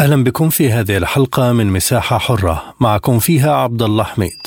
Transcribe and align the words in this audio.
أهلا 0.00 0.24
بكم 0.24 0.48
في 0.48 0.70
هذه 0.70 0.96
الحلقة 0.96 1.52
من 1.52 1.66
مساحة 1.66 2.18
حرة. 2.18 2.74
معكم 2.80 3.18
فيها 3.18 3.52
عبد 3.52 3.82
الله 3.82 4.04
حميد. 4.04 4.46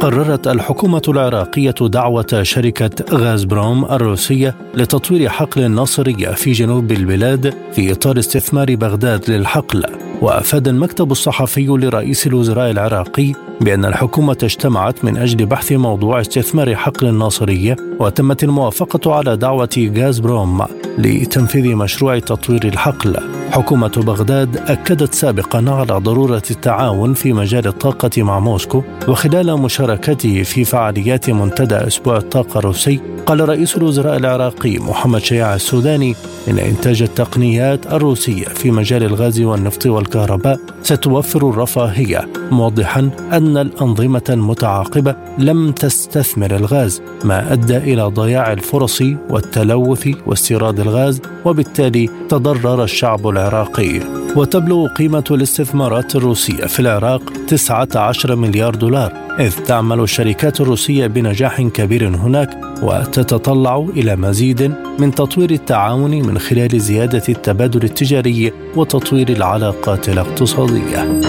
قررت 0.00 0.48
الحكومة 0.48 1.02
العراقية 1.08 1.74
دعوة 1.80 2.42
شركة 2.42 2.90
غازبروم 3.10 3.84
الروسية 3.84 4.54
لتطوير 4.74 5.28
حقل 5.28 5.70
ناصرية 5.70 6.28
في 6.28 6.52
جنوب 6.52 6.92
البلاد 6.92 7.54
في 7.72 7.92
إطار 7.92 8.18
استثمار 8.18 8.74
بغداد 8.74 9.30
للحقل. 9.30 9.84
وأفاد 10.22 10.68
المكتب 10.68 11.12
الصحفي 11.12 11.66
لرئيس 11.66 12.26
الوزراء 12.26 12.70
العراقي 12.70 13.49
بأن 13.60 13.84
الحكومة 13.84 14.36
اجتمعت 14.42 15.04
من 15.04 15.16
أجل 15.16 15.46
بحث 15.46 15.72
موضوع 15.72 16.20
استثمار 16.20 16.76
حقل 16.76 17.06
الناصرية 17.06 17.76
وتمت 17.98 18.44
الموافقة 18.44 19.14
على 19.14 19.36
دعوة 19.36 19.92
غاز 19.96 20.18
بروم 20.18 20.66
لتنفيذ 20.98 21.74
مشروع 21.74 22.18
تطوير 22.18 22.64
الحقل. 22.64 23.39
حكومة 23.50 23.88
بغداد 23.96 24.56
أكدت 24.56 25.14
سابقا 25.14 25.64
على 25.68 26.00
ضرورة 26.00 26.42
التعاون 26.50 27.14
في 27.14 27.32
مجال 27.32 27.66
الطاقة 27.66 28.22
مع 28.22 28.38
موسكو 28.38 28.82
وخلال 29.08 29.60
مشاركته 29.60 30.42
في 30.42 30.64
فعاليات 30.64 31.30
منتدى 31.30 31.74
أسبوع 31.74 32.16
الطاقة 32.16 32.58
الروسي 32.58 33.00
قال 33.26 33.48
رئيس 33.48 33.76
الوزراء 33.76 34.16
العراقي 34.16 34.78
محمد 34.78 35.20
شياع 35.20 35.54
السوداني 35.54 36.14
إن 36.48 36.58
إنتاج 36.58 37.02
التقنيات 37.02 37.86
الروسية 37.86 38.44
في 38.44 38.70
مجال 38.70 39.02
الغاز 39.02 39.40
والنفط 39.40 39.86
والكهرباء 39.86 40.60
ستوفر 40.82 41.50
الرفاهية 41.50 42.28
موضحا 42.50 43.10
أن 43.32 43.56
الأنظمة 43.56 44.22
المتعاقبة 44.30 45.16
لم 45.38 45.72
تستثمر 45.72 46.56
الغاز 46.56 47.02
ما 47.24 47.52
أدى 47.52 47.76
إلى 47.76 48.02
ضياع 48.02 48.52
الفرص 48.52 49.02
والتلوث 49.30 50.08
واستيراد 50.26 50.80
الغاز 50.80 51.22
وبالتالي 51.44 52.10
تضرر 52.28 52.84
الشعب 52.84 53.26
العراقي 53.40 54.00
وتبلغ 54.36 54.88
قيمة 54.88 55.24
الاستثمارات 55.30 56.16
الروسية 56.16 56.66
في 56.66 56.80
العراق 56.80 57.22
19 57.48 58.36
مليار 58.36 58.74
دولار 58.74 59.12
إذ 59.38 59.64
تعمل 59.64 60.00
الشركات 60.00 60.60
الروسية 60.60 61.06
بنجاح 61.06 61.62
كبير 61.62 62.08
هناك 62.08 62.60
وتتطلع 62.82 63.86
إلى 63.96 64.16
مزيد 64.16 64.74
من 64.98 65.14
تطوير 65.14 65.50
التعاون 65.50 66.10
من 66.10 66.38
خلال 66.38 66.80
زيادة 66.80 67.22
التبادل 67.28 67.84
التجاري 67.84 68.52
وتطوير 68.76 69.28
العلاقات 69.28 70.08
الاقتصادية. 70.08 71.20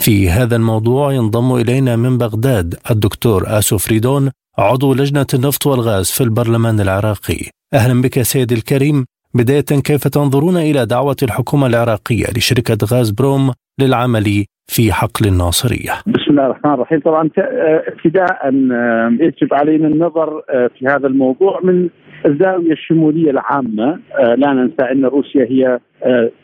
في 0.00 0.30
هذا 0.30 0.56
الموضوع 0.56 1.12
ينضم 1.12 1.54
إلينا 1.54 1.96
من 1.96 2.18
بغداد 2.18 2.74
الدكتور 2.90 3.58
آسو 3.58 3.78
فريدون 3.78 4.30
عضو 4.58 4.94
لجنة 4.94 5.26
النفط 5.34 5.66
والغاز 5.66 6.10
في 6.10 6.24
البرلمان 6.24 6.80
العراقي. 6.80 7.50
أهلا 7.74 8.02
بك 8.02 8.22
سيدي 8.22 8.54
الكريم. 8.54 9.04
بداية 9.34 9.80
كيف 9.84 10.08
تنظرون 10.08 10.56
إلى 10.56 10.86
دعوة 10.86 11.16
الحكومة 11.22 11.66
العراقية 11.66 12.24
لشركة 12.36 12.78
غاز 12.92 13.10
بروم 13.10 13.52
للعمل 13.80 14.44
في 14.66 14.92
حقل 14.92 15.26
الناصرية؟ 15.28 15.92
بسم 16.06 16.30
الله 16.30 16.46
الرحمن 16.46 16.72
الرحيم. 16.72 17.00
طبعا 17.00 17.30
ابتداء 17.88 18.48
يجب 19.20 19.54
علينا 19.54 19.88
النظر 19.88 20.42
في 20.78 20.86
هذا 20.86 21.06
الموضوع 21.06 21.60
من 21.64 21.88
الزاوية 22.26 22.72
الشمولية 22.72 23.30
العامة. 23.30 24.00
لا 24.36 24.52
ننسى 24.52 24.82
أن 24.92 25.04
روسيا 25.04 25.44
هي 25.44 25.78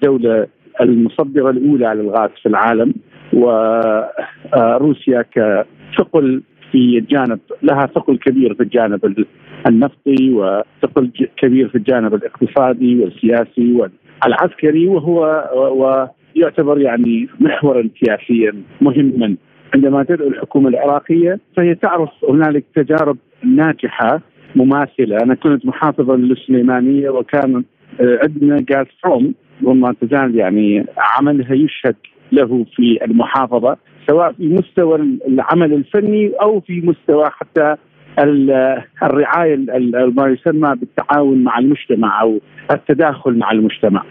دولة 0.02 0.46
المصدرة 0.80 1.50
الأولى 1.50 2.02
للغاز 2.02 2.30
في 2.42 2.48
العالم 2.48 2.94
وروسيا 4.52 5.24
كثقل 5.32 6.42
في 6.72 6.98
الجانب 6.98 7.38
لها 7.62 7.86
ثقل 7.86 8.18
كبير 8.18 8.54
في 8.54 8.62
الجانب 8.62 9.24
النفطي 9.68 10.30
وثقل 10.30 11.10
كبير 11.36 11.68
في 11.68 11.74
الجانب 11.74 12.14
الاقتصادي 12.14 13.00
والسياسي 13.00 13.88
والعسكري 14.24 14.88
وهو 14.88 15.50
ويعتبر 16.36 16.80
يعني 16.80 17.28
محورا 17.40 17.88
سياسيا 18.04 18.52
مهما. 18.80 19.36
عندما 19.74 20.02
تدعو 20.02 20.28
الحكومة 20.28 20.68
العراقية 20.68 21.40
فهي 21.56 21.74
تعرف 21.74 22.10
هنالك 22.28 22.64
تجارب 22.74 23.16
ناجحة 23.44 24.20
مماثلة، 24.56 25.16
أنا 25.22 25.34
كنت 25.34 25.66
محافظا 25.66 26.16
للسليمانية 26.16 27.10
وكان 27.10 27.64
عندنا 28.00 28.64
غاز 28.72 28.86
فروم 29.02 29.34
وما 29.62 29.94
تزال 30.00 30.34
يعني 30.36 30.86
عملها 30.98 31.54
يشهد 31.54 31.96
له 32.32 32.66
في 32.76 33.04
المحافظة. 33.04 33.76
سواء 34.06 34.32
في 34.32 34.48
مستوى 34.48 34.96
العمل 35.28 35.72
الفني 35.72 36.32
أو 36.42 36.60
في 36.60 36.80
مستوى 36.80 37.24
حتى 37.30 37.76
الرعاية 39.02 39.56
ما 40.16 40.28
يسمى 40.28 40.74
بالتعاون 40.76 41.44
مع 41.44 41.58
المجتمع 41.58 42.22
أو 42.22 42.40
التداخل 42.70 43.38
مع 43.38 43.50
المجتمع. 43.50 44.02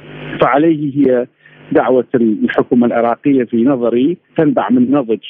فعليه 0.41 0.91
هي 0.97 1.28
دعوة 1.72 2.06
الحكومة 2.16 2.88
العراقية 2.88 3.44
في 3.44 3.63
نظري 3.63 4.17
تنبع 4.38 4.69
من 4.69 4.91
نضج 4.91 5.23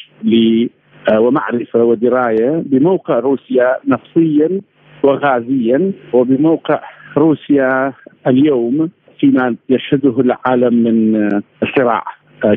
ومعرفة 1.14 1.84
ودراية 1.84 2.64
بموقع 2.66 3.20
روسيا 3.20 3.78
نفسيا 3.88 4.62
وغازيا 5.04 5.92
وبموقع 6.14 6.82
روسيا 7.18 7.94
اليوم 8.28 8.90
فيما 9.20 9.56
يشهده 9.70 10.20
العالم 10.20 10.74
من 10.74 11.30
صراع 11.78 12.04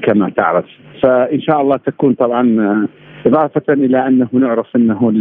كما 0.03 0.31
تعرف. 0.31 0.65
فإن 1.03 1.41
شاء 1.41 1.61
الله 1.61 1.77
تكون 1.77 2.15
طبعا 2.15 2.87
إضافة 3.27 3.72
إلى 3.72 4.06
أنه 4.06 4.28
نعرف 4.33 4.77
أنه 4.77 5.12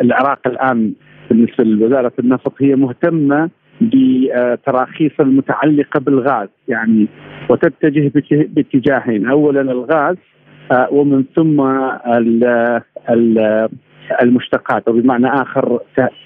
العراق 0.00 0.38
الآن 0.46 0.92
بالنسبة 1.30 1.64
لوزارة 1.64 2.12
النفط 2.18 2.52
هي 2.60 2.74
مهتمة 2.74 3.50
بتراخيص 3.80 5.12
المتعلقة 5.20 6.00
بالغاز. 6.00 6.48
يعني 6.68 7.06
وتتجه 7.48 8.12
باتجاهين. 8.30 9.26
اولا 9.26 9.60
الغاز 9.60 10.16
ومن 10.90 11.24
ثم 11.36 11.60
المشتقات 14.22 14.88
أو 14.88 14.92
بمعنى 14.92 15.26
اخر 15.26 15.80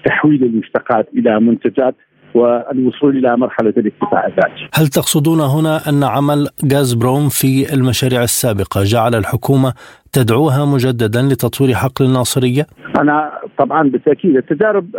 تحويل 0.05 0.43
المشتقات 0.43 1.07
إلى 1.17 1.39
منتجات 1.39 1.95
والوصول 2.33 3.17
إلى 3.17 3.37
مرحلة 3.37 3.73
الاكتفاء 3.77 4.27
الذاتي. 4.27 4.69
هل 4.73 4.87
تقصدون 4.87 5.39
هنا 5.39 5.89
أن 5.89 6.03
عمل 6.03 6.47
غاز 6.73 6.93
بروم 6.93 7.29
في 7.29 7.73
المشاريع 7.73 8.23
السابقة 8.23 8.83
جعل 8.83 9.15
الحكومة 9.15 9.73
تدعوها 10.13 10.65
مجددا 10.65 11.21
لتطوير 11.21 11.73
حقل 11.73 12.05
الناصرية؟ 12.05 12.67
أنا 13.01 13.31
طبعا 13.57 13.81
بالتأكيد 13.89 14.35
التجارب 14.37 14.91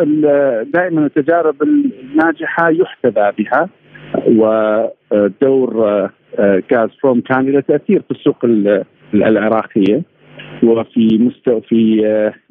دائما 0.75 1.07
التجارب 1.07 1.63
الناجحة 1.63 2.71
يحتذى 2.71 3.33
بها 3.39 3.69
ودور 4.29 5.77
غاز 6.73 6.89
بروم 7.03 7.21
كان 7.21 7.53
له 7.53 7.61
تأثير 7.61 8.03
في 8.03 8.11
السوق 8.11 8.45
العراقية 9.15 10.03
وفي 10.63 11.19
مستوى 11.19 11.61
في 11.61 12.03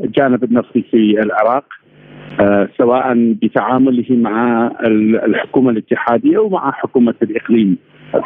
الجانب 0.03 0.43
النفطي 0.43 0.81
في 0.81 1.19
العراق 1.23 1.63
آه 1.63 1.80
سواء 2.77 3.33
بتعامله 3.41 4.05
مع 4.09 4.71
الحكومة 5.25 5.71
الاتحادية 5.71 6.37
أو 6.37 6.49
مع 6.49 6.71
حكومة 6.71 7.15
الإقليم 7.21 7.77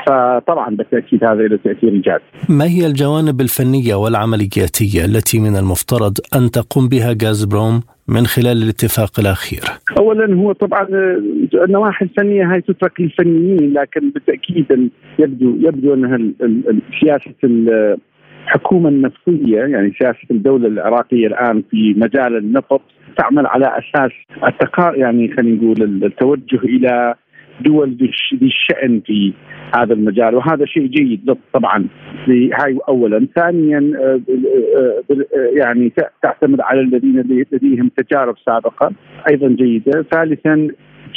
فطبعا 0.07 0.75
بالتأكيد 0.75 1.23
هذا 1.23 1.47
له 1.47 1.59
تأثير 1.63 1.89
إيجابي. 1.89 2.23
ما 2.49 2.65
هي 2.65 2.87
الجوانب 2.87 3.41
الفنية 3.41 3.95
والعملياتية 3.95 5.05
التي 5.05 5.39
من 5.39 5.55
المفترض 5.55 6.13
أن 6.35 6.51
تقوم 6.51 6.87
بها 6.89 7.15
غاز 7.23 7.43
بروم 7.45 7.81
من 8.07 8.25
خلال 8.25 8.63
الاتفاق 8.63 9.19
الأخير؟ 9.19 9.63
اولا 9.99 10.35
هو 10.35 10.51
طبعا 10.51 10.87
النواحي 11.67 12.05
الفنية 12.05 12.53
هاي 12.53 12.61
تترك 12.61 13.01
للفنيين 13.01 13.73
لكن 13.73 14.09
بالتأكيد 14.09 14.89
يبدو 15.19 15.55
يبدو 15.59 15.93
أنها 15.93 16.17
سياسة 17.01 17.33
الحكومة 18.45 18.89
النفطيه 18.89 19.57
يعني 19.57 19.93
سياسة 19.99 20.27
الدولة 20.31 20.67
العراقية 20.67 21.27
الآن 21.27 21.63
في 21.71 21.93
مجال 21.97 22.37
النفط 22.37 22.81
تعمل 23.17 23.45
على 23.47 23.65
أساس 23.65 24.11
التقا 24.47 24.95
يعني 24.95 25.33
خلينا 25.33 25.55
نقول 25.55 26.03
التوجه 26.03 26.55
إلى 26.63 27.15
دول 27.61 27.97
ذي 27.99 28.11
الشأن 28.41 29.01
في 29.05 29.33
هذا 29.77 29.93
المجال. 29.93 30.35
وهذا 30.35 30.65
شيء 30.65 30.87
جيد 30.87 31.37
طبعا 31.53 31.87
هاي 32.29 32.79
اولا. 32.89 33.27
ثانيا 33.35 33.93
آه، 33.97 34.21
آه، 34.77 35.03
آه، 35.11 35.49
يعني 35.53 35.91
تعتمد 36.23 36.61
على 36.61 36.81
الذين 36.81 37.45
لديهم 37.51 37.91
تجارب 37.97 38.35
سابقة 38.45 38.91
أيضا 39.31 39.47
جيدة. 39.47 40.05
ثالثا 40.11 40.67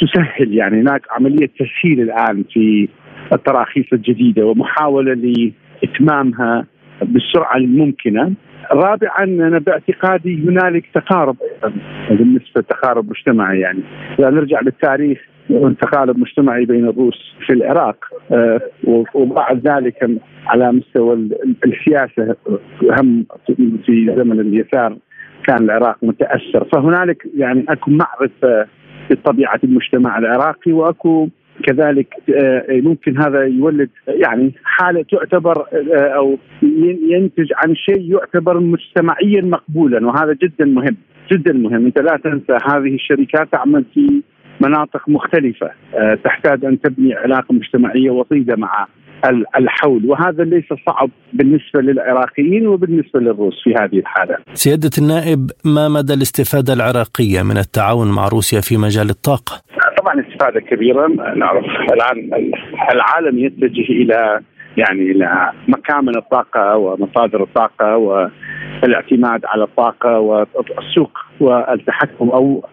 تسهل 0.01 0.53
يعني 0.53 0.81
هناك 0.81 1.01
عملية 1.11 1.49
تسهيل 1.59 2.01
الآن 2.01 2.43
في 2.53 2.87
التراخيص 3.33 3.85
الجديدة 3.93 4.45
ومحاولة 4.45 5.13
لإتمامها. 5.13 6.65
بالسرعة 7.01 7.57
الممكنة. 7.57 8.33
رابعا 8.71 9.23
أنا 9.23 9.59
باعتقادي 9.59 10.43
هنالك 10.43 10.85
تقارب 10.93 11.35
بالنسبة 12.09 12.61
تقارب 12.61 13.09
مجتمعي 13.09 13.59
يعني. 13.59 13.79
إذا 14.19 14.29
نرجع 14.29 14.59
للتاريخ 14.61 15.19
تقارب 15.81 16.19
مجتمعي 16.19 16.65
بين 16.65 16.87
الروس 16.87 17.35
في 17.45 17.53
العراق 17.53 18.05
آه، 18.31 18.61
وبعد 19.13 19.67
ذلك 19.67 20.09
على 20.47 20.71
مستوى 20.71 21.29
السياسة 21.65 22.35
هم 22.81 23.25
في 23.85 24.15
زمن 24.17 24.39
اليسار 24.39 24.97
كان 25.47 25.63
العراق 25.63 25.97
متأثر. 26.03 26.67
فهنالك 26.73 27.27
يعني 27.37 27.65
أكو 27.69 27.91
معرفة 27.91 28.67
بطبيعه 29.09 29.59
المجتمع 29.63 30.17
العراقي 30.17 30.71
وأكو 30.71 31.29
كذلك 31.63 32.13
آه، 32.35 32.65
ممكن 32.69 33.21
هذا 33.21 33.43
يولد 33.43 33.89
يعني 34.07 34.53
حالة 34.63 35.05
تعتبر 35.11 35.65
آه، 35.95 36.07
أو 36.15 36.37
ينتج 37.11 37.47
عن 37.55 37.75
شيء 37.75 38.11
يعتبر 38.11 38.59
مجتمعيا 38.59 39.41
مقبولا 39.41 40.07
وهذا 40.07 40.33
جدا 40.33 40.65
مهم 40.65 40.97
جدا 41.31 41.53
مهم. 41.53 41.85
أنت 41.85 41.99
لا 41.99 42.19
تنسى 42.23 42.57
هذه 42.65 42.95
الشركات 42.95 43.51
تعمل 43.51 43.85
في 43.93 44.21
مناطق 44.61 45.09
مختلفة 45.09 45.71
آه، 45.95 46.15
تحتاج 46.23 46.65
أن 46.65 46.81
تبني 46.81 47.13
علاقة 47.13 47.53
مجتمعية 47.53 48.09
وطيدة 48.09 48.55
مع 48.55 48.87
الحول. 49.59 50.05
وهذا 50.05 50.43
ليس 50.43 50.65
صعب 50.87 51.09
بالنسبة 51.33 51.81
للعراقيين 51.81 52.67
وبالنسبة 52.67 53.19
للروس 53.19 53.63
في 53.63 53.73
هذه 53.79 53.99
الحالة. 53.99 54.37
سيادة 54.53 54.89
النائب 54.97 55.51
ما 55.65 55.89
مدى 55.89 56.13
الاستفادة 56.13 56.73
العراقية 56.73 57.41
من 57.41 57.57
التعاون 57.57 58.11
مع 58.11 58.27
روسيا 58.27 58.61
في 58.61 58.77
مجال 58.77 59.09
الطاقة؟ 59.09 59.61
طبعا 59.97 60.21
استفادة 60.21 60.59
كبيرة. 60.59 61.07
نعرف 61.35 61.65
الآن 61.93 62.31
العالم 62.91 63.39
يتجه 63.39 63.91
إلى 63.91 64.39
يعني 64.77 65.11
إلى 65.11 65.51
مكامن 65.67 66.17
الطاقة 66.17 66.77
ومصادر 66.77 67.43
الطاقة 67.43 67.97
والاعتماد 67.97 69.41
على 69.45 69.63
الطاقة 69.63 70.19
والسوق 70.19 71.11
والتحكم 71.39 72.29
أو 72.29 72.65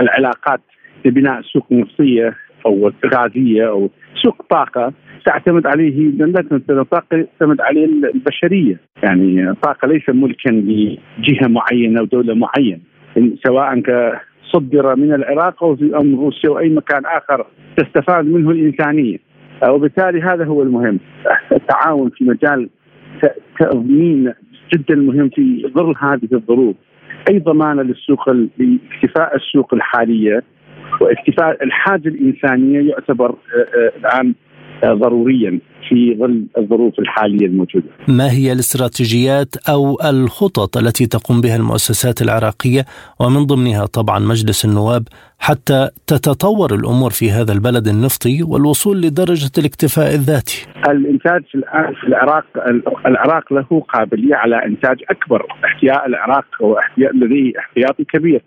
العلاقات 0.00 0.60
لبناء 1.04 1.38
السوق 1.38 1.66
النفطيه 1.72 2.36
أو 2.66 2.92
الغازيه 3.04 3.68
أو 3.68 3.90
سوق 4.22 4.42
طاقة 4.50 4.92
تعتمد 5.24 5.66
عليه 5.66 6.10
لا 6.10 6.44
الطاقة 6.70 7.26
تعتمد 7.38 7.60
عليه 7.60 7.84
البشرية. 7.84 8.80
يعني 9.02 9.50
الطاقه 9.50 9.88
ليس 9.88 10.08
ملكا 10.08 10.50
لجهة 10.50 11.48
معينة 11.48 12.00
أو 12.00 12.04
دولة 12.04 12.34
معينة. 12.34 12.80
سواء 13.46 13.82
صدر 14.52 14.96
من 14.96 15.14
العراق 15.14 15.64
أو 15.64 15.76
في 15.76 15.90
روسيا 15.94 16.50
أو 16.50 16.58
أي 16.58 16.68
مكان 16.68 17.02
آخر 17.06 17.46
تستفاد 17.76 18.26
منه 18.26 18.50
الإنسانية. 18.50 19.18
وبالتالي 19.68 20.22
هذا 20.22 20.44
هو 20.44 20.62
المهم. 20.62 20.98
التعاون 21.52 22.10
في 22.10 22.24
مجال 22.24 22.68
تضمين 23.60 24.32
جدا 24.74 24.94
مهم 24.96 25.28
في 25.28 25.70
ظل 25.74 25.94
هذه 25.98 26.28
الظروف. 26.32 26.76
أي 27.30 27.38
ضمانة 27.38 27.82
للسوق 27.82 28.30
لاكتفاء 28.30 29.36
السوق 29.36 29.74
الحالية 29.74 30.42
واكتفاء 31.00 31.64
الحاجة 31.64 32.08
الإنسانية 32.08 32.90
يعتبر 32.90 33.34
الان 33.96 34.34
ضروريا 34.84 35.58
في 35.88 36.16
ظل 36.18 36.44
الظروف 36.58 36.98
الحالية 36.98 37.46
الموجودة. 37.46 37.86
ما 38.08 38.30
هي 38.32 38.52
الاستراتيجيات 38.52 39.68
أو 39.68 39.98
الخطط 40.10 40.76
التي 40.76 41.06
تقوم 41.06 41.40
بها 41.40 41.56
المؤسسات 41.56 42.22
العراقية 42.22 42.84
ومن 43.20 43.46
ضمنها 43.46 43.86
طبعا 43.86 44.18
مجلس 44.18 44.64
النواب 44.64 45.02
حتى 45.38 45.88
تتطور 46.06 46.74
الأمور 46.74 47.10
في 47.10 47.30
هذا 47.30 47.52
البلد 47.52 47.88
النفطي 47.88 48.42
والوصول 48.42 48.96
لدرجة 49.02 49.50
الاكتفاء 49.58 50.14
الذاتي؟ 50.14 50.66
الإنتاج 50.88 51.42
الآن 51.54 51.94
في 51.94 52.06
العراق 52.06 52.44
العراق 53.06 53.52
له 53.52 53.80
قابلية 53.80 54.34
على 54.34 54.64
إنتاج 54.66 54.96
أكبر، 55.10 55.46
احتياء 55.64 56.06
العراق 56.06 56.44
هو 56.62 56.78
احتياء 56.78 57.16
لديه 57.16 57.52
احتياطي 57.58 58.04
كبير 58.04 58.42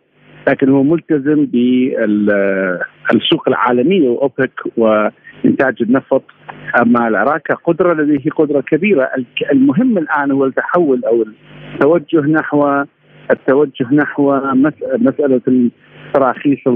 لكن 0.48 0.70
هو 0.70 0.84
ملتزم 0.84 1.46
بالسوق 1.46 3.48
العالمية 3.48 4.10
وأوبك 4.10 4.62
وإنتاج 4.78 5.82
النفط. 5.82 6.24
أما 6.82 7.08
العراق 7.08 7.42
قدرة 7.64 7.94
لديه 7.94 8.32
قدرة 8.32 8.62
كبيرة. 8.62 9.10
المهم 9.52 9.98
الآن 9.98 10.32
هو 10.32 10.46
التحول 10.46 11.06
أو 11.06 11.26
التوجه 11.74 12.22
نحو 12.22 12.84
التوجه 13.32 13.88
نحو 13.92 14.40
مسألة 14.98 15.70
تراخيص 16.14 16.68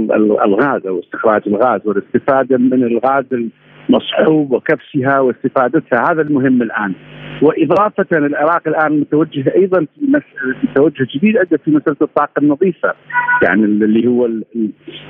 الغاز 0.45 0.87
أو 0.87 0.99
استخراج 0.99 1.41
الغاز 1.47 1.87
والإستفادة 1.87 2.57
من 2.57 2.83
الغاز 2.83 3.25
المصحوب 3.89 4.51
وكبسها 4.51 5.19
واستفادتها 5.19 6.11
هذا 6.11 6.21
المهم 6.21 6.61
الآن. 6.61 6.93
وإضافة 7.41 8.05
العراق 8.11 8.67
الآن 8.67 8.99
متوجه 8.99 9.53
أيضا 9.55 9.85
في 10.61 10.67
توجه 10.75 11.07
جديد 11.15 11.37
ادى 11.37 11.57
في 11.57 11.71
مسألة 11.71 11.95
الطاقة 12.01 12.39
النظيفة 12.41 12.93
يعني 13.43 13.63
اللي 13.63 14.07
هو 14.07 14.29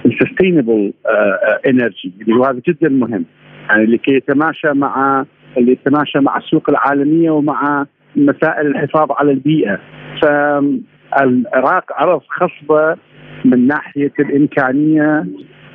ال 0.06 0.13
sustainable 0.13 0.94
energy 1.68 2.14
اللي 2.22 2.36
هو 2.36 2.44
هذا 2.44 2.62
جدا 2.68 2.90
مهم. 2.90 3.26
يعني 3.70 3.86
لكي 3.86 4.14
يتماشى 4.14 4.74
مع 4.74 5.26
اللي 5.58 5.72
يتماشى 5.72 6.20
مع 6.20 6.38
السوق 6.38 6.70
العالمية 6.70 7.32
ومع 7.32 7.86
مسائل 8.16 8.68
الحفاظ 8.68 9.12
على 9.12 9.32
البيئة. 9.32 9.80
فالعراق 10.22 11.84
عرض 11.92 12.22
خصبة 12.30 12.96
من 13.46 13.68
ناحية 13.68 14.14
الإمكانية 14.20 15.26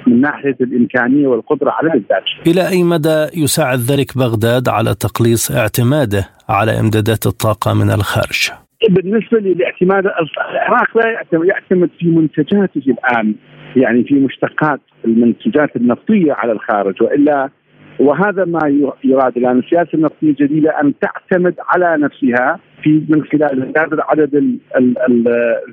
من 0.07 0.21
ناحية 0.21 0.57
الإمكانية 0.61 1.27
والقدرة 1.27 1.71
على 1.71 1.89
الإنتاج. 1.89 2.23
إلى 2.47 2.69
أي 2.69 2.83
مدى 2.83 3.27
يساعد 3.43 3.79
ذلك 3.79 4.19
بغداد 4.19 4.69
على 4.69 4.95
تقليص 4.95 5.51
اعتماده 5.51 6.25
على 6.49 6.81
إمدادات 6.81 7.27
الطاقة 7.27 7.75
من 7.75 7.91
الخارج؟ 7.91 8.51
بالنسبة 8.91 9.39
لاعتماد 9.39 10.05
العراق 10.53 10.97
لا 10.97 11.25
يعتمد 11.45 11.91
في 11.99 12.07
منتجاته 12.07 12.83
الآن 12.87 13.35
يعني 13.77 14.05
في 14.05 14.15
مشتقات 14.15 14.81
المنتجات 15.05 15.77
النفطية 15.77 16.33
على 16.33 16.53
الخارج 16.53 17.03
وإلا 17.03 17.51
وهذا 17.99 18.45
ما 18.45 18.93
يراد 19.05 19.37
الآن. 19.37 19.59
السياسة 19.59 19.89
النفطية 19.95 20.29
الجديدة 20.29 20.81
أن 20.81 20.93
تعتمد 21.01 21.55
على 21.69 21.97
نفسها 21.97 22.59
في 22.83 23.03
من 23.09 23.25
خلال 23.25 23.73
زيادة 23.77 24.05
عدد 24.09 24.59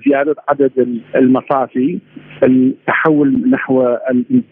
زيادة 0.07 0.35
عدد 0.49 0.99
المصافي 1.15 1.99
التحول 2.43 3.49
نحو 3.49 3.97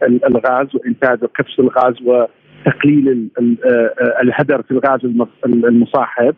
الغاز 0.03 0.75
وإنتاج 0.75 1.17
كبس 1.17 1.59
الغاز 1.59 1.95
وتقليل 2.01 3.29
الهدر 4.23 4.61
في 4.61 4.71
الغاز 4.71 4.99
المصاحب. 5.45 6.35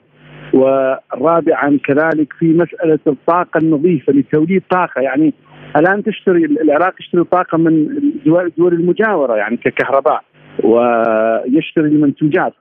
ورابعا 0.54 1.80
كذلك 1.84 2.34
في 2.34 2.46
مسألة 2.46 3.00
الطاقة 3.08 3.58
النظيفة 3.58 4.14
لتوليد 4.14 4.64
طاقة. 4.70 5.02
يعني 5.02 5.34
الآن 5.78 6.04
تشتري 6.04 6.46
العراق 6.46 6.94
يشتري 7.00 7.24
طاقة 7.24 7.58
من 7.58 7.68
الدول 8.26 8.74
المجاورة 8.74 9.36
يعني 9.36 9.58
ككهرباء. 9.58 10.24
ويشتري 10.64 11.88
المنتوجات 11.88 12.54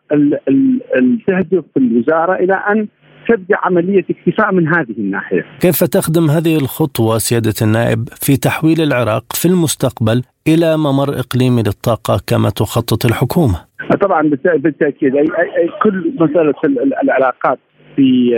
تهدف 1.27 1.65
الوزارة 1.77 2.35
إلى 2.35 2.55
أن 2.55 2.87
تبدأ 3.29 3.57
عملية 3.63 4.05
اكتفاء 4.11 4.53
من 4.53 4.69
هذه 4.69 4.95
الناحية. 4.99 5.45
كيف 5.61 5.85
تخدم 5.85 6.31
هذه 6.31 6.57
الخطوة 6.57 7.19
سيادة 7.19 7.55
النائب 7.63 8.09
في 8.21 8.37
تحويل 8.37 8.81
العراق 8.81 9.25
في 9.33 9.49
المستقبل 9.49 10.23
إلى 10.49 10.77
ممر 10.77 11.09
اقليمي 11.09 11.63
للطاقة 11.63 12.21
كما 12.27 12.51
تخطط 12.51 13.07
الحكومة؟ 13.07 13.59
طبعا 14.01 14.23
بالتأكيد 14.57 15.17
أي, 15.17 15.25
أي 15.59 15.69
كل 15.83 16.13
مسألة 16.21 16.55
العلاقات 17.03 17.59
في 17.97 18.31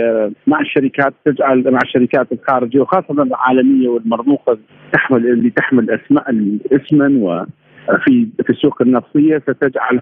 مع 0.47 0.61
الشركات 0.61 1.13
تجعل 1.25 1.71
مع 1.71 1.79
الشركات 1.83 2.27
الخارجية 2.31 2.79
وخاصة 2.79 3.23
العالمية 3.23 3.89
والمرموقة 3.89 4.57
تحمل 4.93 5.27
اللي 5.27 5.49
تحمل 5.49 5.89
أسماء 5.91 6.25
اسما 6.71 7.45
في 8.05 8.27
في 8.43 8.49
السوق 8.49 8.81
النفطية 8.81 9.37
ستجعل 9.37 10.01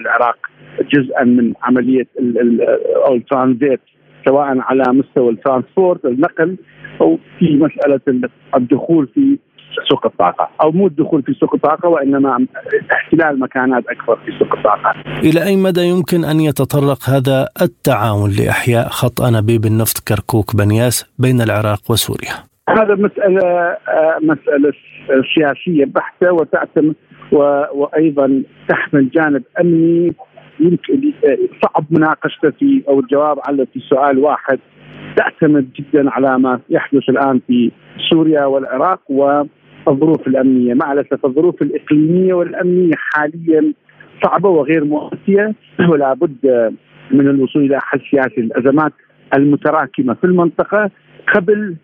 العراق 0.00 0.36
جزءا 0.92 1.24
من 1.24 1.52
عملية 1.62 2.06
أو 3.06 3.14
الترانزيت 3.14 3.80
سواء 4.24 4.58
على 4.58 4.82
مستوى 4.92 5.30
الترانسبورت 5.30 6.04
النقل 6.04 6.56
أو 7.00 7.18
في 7.38 7.56
مسألة 7.56 8.30
الدخول 8.56 9.08
في 9.14 9.38
سوق 9.88 10.06
الطاقة 10.06 10.48
أو 10.62 10.72
مو 10.72 10.86
الدخول 10.86 11.22
في 11.22 11.34
سوق 11.34 11.54
الطاقة 11.54 11.88
وإنما 11.88 12.46
احتلال 12.92 13.40
مكانات 13.40 13.84
أكبر 13.88 14.16
في 14.26 14.32
سوق 14.38 14.56
الطاقة 14.56 14.94
إلى 15.22 15.44
أي 15.44 15.56
مدى 15.56 15.80
يمكن 15.80 16.24
أن 16.24 16.40
يتطرق 16.40 16.98
هذا 17.08 17.48
التعاون 17.62 18.30
لإحياء 18.30 18.88
خط 18.88 19.20
أنابيب 19.20 19.64
النفط 19.64 19.98
كركوك 20.08 20.56
بنياس 20.56 21.06
بين 21.18 21.40
العراق 21.40 21.90
وسوريا؟ 21.90 22.34
هذا 22.68 22.94
مسألة 22.94 23.76
مسألة 24.22 24.72
سياسية 25.34 25.84
بحتة 25.84 26.32
وتعتمد 26.32 26.94
وأيضا 27.72 28.42
تحمل 28.68 29.10
جانب 29.10 29.42
أمني 29.60 30.12
يمكن 30.60 31.12
صعب 31.62 31.84
مناقشته 31.90 32.50
في 32.50 32.82
أو 32.88 33.00
الجواب 33.00 33.38
على 33.48 33.66
في 33.66 33.80
سؤال 33.80 34.18
واحد. 34.18 34.58
تعتمد 35.16 35.68
جدا 35.72 36.10
على 36.10 36.38
ما 36.38 36.60
يحدث 36.70 37.08
الآن 37.08 37.40
في 37.46 37.70
سوريا 38.10 38.44
والعراق 38.44 39.00
والظروف 39.08 40.26
الأمنية، 40.26 40.74
مع 40.74 40.92
الاسف 40.92 41.26
الظروف 41.26 41.62
الإقليمية 41.62 42.34
والأمنية 42.34 42.92
حاليا 42.96 43.72
صعبة 44.24 44.48
وغير 44.48 44.84
مؤتيه 44.84 45.54
ولا 45.88 46.14
بد 46.14 46.74
من 47.10 47.28
الوصول 47.28 47.64
إلى 47.64 47.78
حل 47.80 48.00
سياسي. 48.10 48.40
الأزمات 48.40 48.92
المتراكمة 49.36 50.14
في 50.14 50.24
المنطقة 50.24 50.90
قبل 51.34 51.76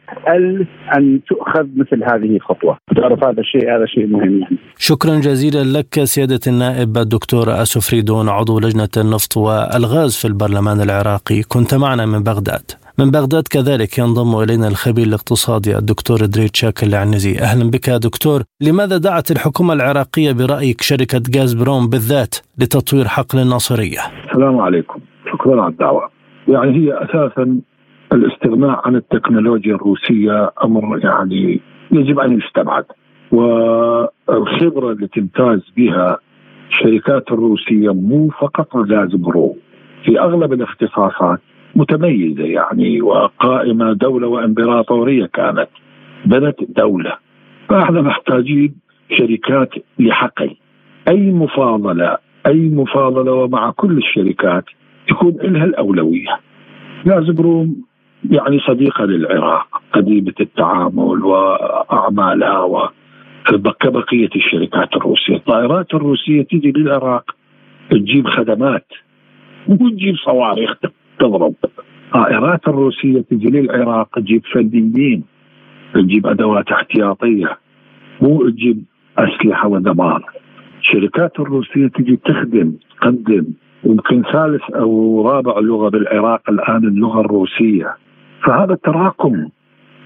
أن 0.97 1.21
تؤخذ 1.29 1.67
مثل 1.77 2.05
هذه 2.05 2.37
الخطوة، 2.37 2.79
تعرف 2.97 3.25
هذا 3.25 3.41
الشيء 3.41 3.77
هذا 3.77 3.87
شيء 3.87 4.07
مهم 4.07 4.41
يعني. 4.41 4.57
شكرا 4.79 5.15
جزيلا 5.15 5.79
لك 5.79 6.05
سيادة 6.05 6.41
النائب 6.47 6.97
الدكتور 6.97 7.63
اسف 7.63 7.95
ريدون 7.95 8.29
عضو 8.29 8.61
لجنة 8.61 8.89
النفط 8.97 9.37
والغاز 9.37 10.17
في 10.17 10.25
البرلمان 10.25 10.81
العراقي، 10.81 11.43
كنت 11.43 11.75
معنا 11.75 12.07
من 12.07 12.23
بغداد. 12.23 12.71
من 12.99 13.11
بغداد 13.11 13.43
كذلك 13.51 13.99
ينضم 13.99 14.43
إلينا 14.43 14.69
الخبير 14.69 15.07
الاقتصادي 15.07 15.79
الدكتور 15.79 16.25
ادريد 16.25 16.57
شاكر 16.57 16.87
العنزي، 16.87 17.39
أهلا 17.39 17.71
بك 17.71 17.89
يا 17.89 17.97
دكتور، 17.97 18.43
لماذا 18.61 18.97
دعت 18.97 19.31
الحكومة 19.31 19.73
العراقية 19.73 20.33
برأيك 20.33 20.83
شركة 20.83 21.23
غاز 21.37 21.55
بروم 21.55 21.89
بالذات 21.89 22.35
لتطوير 22.59 23.05
حقل 23.09 23.39
الناصرية؟ 23.39 24.01
السلام 24.31 24.59
عليكم، 24.59 25.01
شكرا 25.33 25.63
على 25.63 25.73
الدعوة. 25.73 26.11
يعني 26.49 26.77
هي 26.77 27.05
أساسا 27.05 27.61
الاستغناء 28.13 28.81
عن 28.85 28.97
التكنولوجيا 28.97 29.75
الروسية 29.75 30.51
أمر 30.65 31.01
يعني 31.05 31.61
يجب 31.91 32.19
أن 32.19 32.39
يستبعد. 32.39 32.85
والخبرة 33.33 34.93
التي 34.93 35.21
تمتاز 35.21 35.61
بها 35.77 36.19
الشركات 36.71 37.33
الروسية 37.33 37.95
مو 37.95 38.29
فقط 38.29 38.77
غاز 38.77 39.15
برو 39.15 39.57
في 40.05 40.21
أغلب 40.21 40.53
الاختصاصات 40.53 41.41
متميزة 41.77 42.45
يعني 42.45 43.03
وقائمة 43.03 43.93
دولة 43.93 44.29
وإمبراطورية 44.29 45.27
كانت 45.27 45.69
بنت 46.25 46.57
دولة. 46.77 47.17
فإحنا 47.69 48.01
محتاجين 48.03 48.75
شركات 49.19 49.71
لحقل 49.99 50.57
أي 51.09 51.33
مفاضلة 51.33 52.17
أي 52.47 52.69
مفاضلة 52.69 53.33
ومع 53.33 53.71
كل 53.71 53.99
الشركات 53.99 54.65
يكون 55.11 55.37
لها 55.43 55.65
الأولوية. 55.65 56.41
غاز 57.09 57.31
بروم 57.31 57.77
يعني 58.31 58.61
صديقة 58.61 59.05
للعراق 59.05 59.83
قديمة 59.93 60.35
التعامل 60.41 61.25
وأعمالها 61.25 62.61
وكبقيه 62.61 64.29
الشركات 64.37 64.97
الروسية، 64.97 65.37
الطائرات 65.37 65.95
الروسية 65.95 66.43
تجي 66.43 66.73
للعراق 66.73 67.31
تجيب 67.91 68.29
خدمات 68.29 68.87
مو 69.69 69.89
تجيب 69.89 70.17
صواريخ 70.17 70.75
تضرب. 71.19 71.55
الطائرات 72.07 72.69
الروسية 72.69 73.21
تجي 73.21 73.51
للعراق 73.51 74.09
تجيب 74.19 74.43
فنيين 74.53 75.25
تجيب 75.95 76.27
أدوات 76.27 76.73
احتياطية 76.73 77.59
مو 78.21 78.49
تجيب 78.51 78.85
أسلحة 79.19 79.69
ودمار. 79.69 80.25
الشركات 80.81 81.41
الروسية 81.41 81.87
تجي 81.87 82.17
تخدم 82.17 82.73
تقدم. 83.01 83.47
يمكن 83.85 84.23
ثالث 84.33 84.63
أو 84.71 85.23
رابع 85.29 85.59
لغة 85.59 85.89
بالعراق 85.89 86.51
الآن 86.51 86.85
اللغة 86.85 87.21
الروسية. 87.21 87.97
فهذا 88.47 88.75
تراكم 88.85 89.49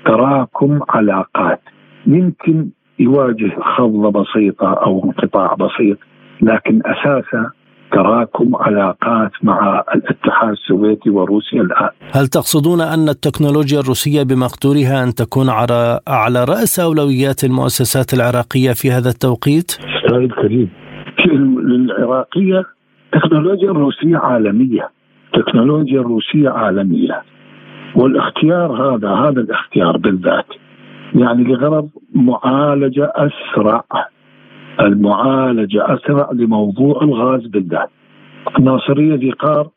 تراكم 0.06 0.80
علاقات 0.88 1.61
يمكن 2.06 2.68
يواجه 2.99 3.50
خضه 3.76 4.11
بسيطة 4.11 4.73
أو 4.73 5.04
انقطاع 5.04 5.54
بسيط 5.54 5.99
لكن 6.42 6.80
أساسا 6.87 7.50
تراكم 7.92 8.56
علاقات 8.56 9.30
مع 9.42 9.85
الاتحاد 9.94 10.50
السوفيتي 10.50 11.11
وروسيا 11.11 11.61
الآن. 11.62 11.88
هل 12.12 12.26
تقصدون 12.26 12.80
أن 12.80 13.09
التكنولوجيا 13.09 13.80
الروسية 13.80 14.23
بمقدورها 14.23 15.04
أن 15.04 15.14
تكون 15.14 15.49
على 15.49 16.00
على 16.09 16.44
رأس 16.44 16.80
أولويات 16.80 17.44
المؤسسات 17.44 18.14
العراقية 18.14 18.73
في 18.73 18.90
هذا 18.90 19.09
التوقيت؟ 19.09 19.70
أستاذ 19.70 20.16
الكريم 20.16 20.70
العراقية 21.59 22.64
تكنولوجيا 23.12 23.70
روسية 23.70 24.16
عالمية 24.16 24.90
تكنولوجيا 25.32 26.00
روسية 26.00 26.49
عالمية 26.49 27.23
والاختيار 27.94 28.73
هذا 28.73 29.11
هذا 29.11 29.40
الاختيار 29.40 29.97
بالذات. 29.97 30.47
يعني 31.14 31.44
لغرض 31.44 31.88
معالجة 32.14 33.12
أسرع 33.14 33.85
المعالجة 34.80 35.94
أسرع 35.94 36.30
لموضوع 36.32 37.02
الغاز 37.02 37.47
بالذات. 37.47 37.90
الناصرية 38.59 39.14
ذي 39.14 39.30
قار 39.30 39.68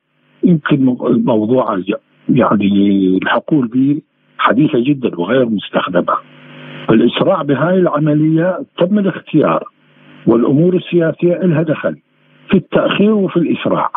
يمكن 0.43 0.96
موضوع 1.25 1.79
يعني 2.29 3.17
الحقول 3.17 3.67
به 3.67 4.01
حديثة 4.38 4.79
جدا 4.79 5.20
وغير 5.20 5.46
مستخدمة. 5.46 6.13
الإسراع 6.89 7.41
بهاي 7.41 7.79
العملية 7.79 8.60
تم 8.77 9.00
الاختيار 9.00 9.63
والأمور 10.27 10.75
السياسية 10.75 11.34
لها 11.34 11.63
دخل 11.63 11.96
في 12.50 12.58
التأخير 12.58 13.12
وفي 13.13 13.38
الإسراع. 13.38 13.89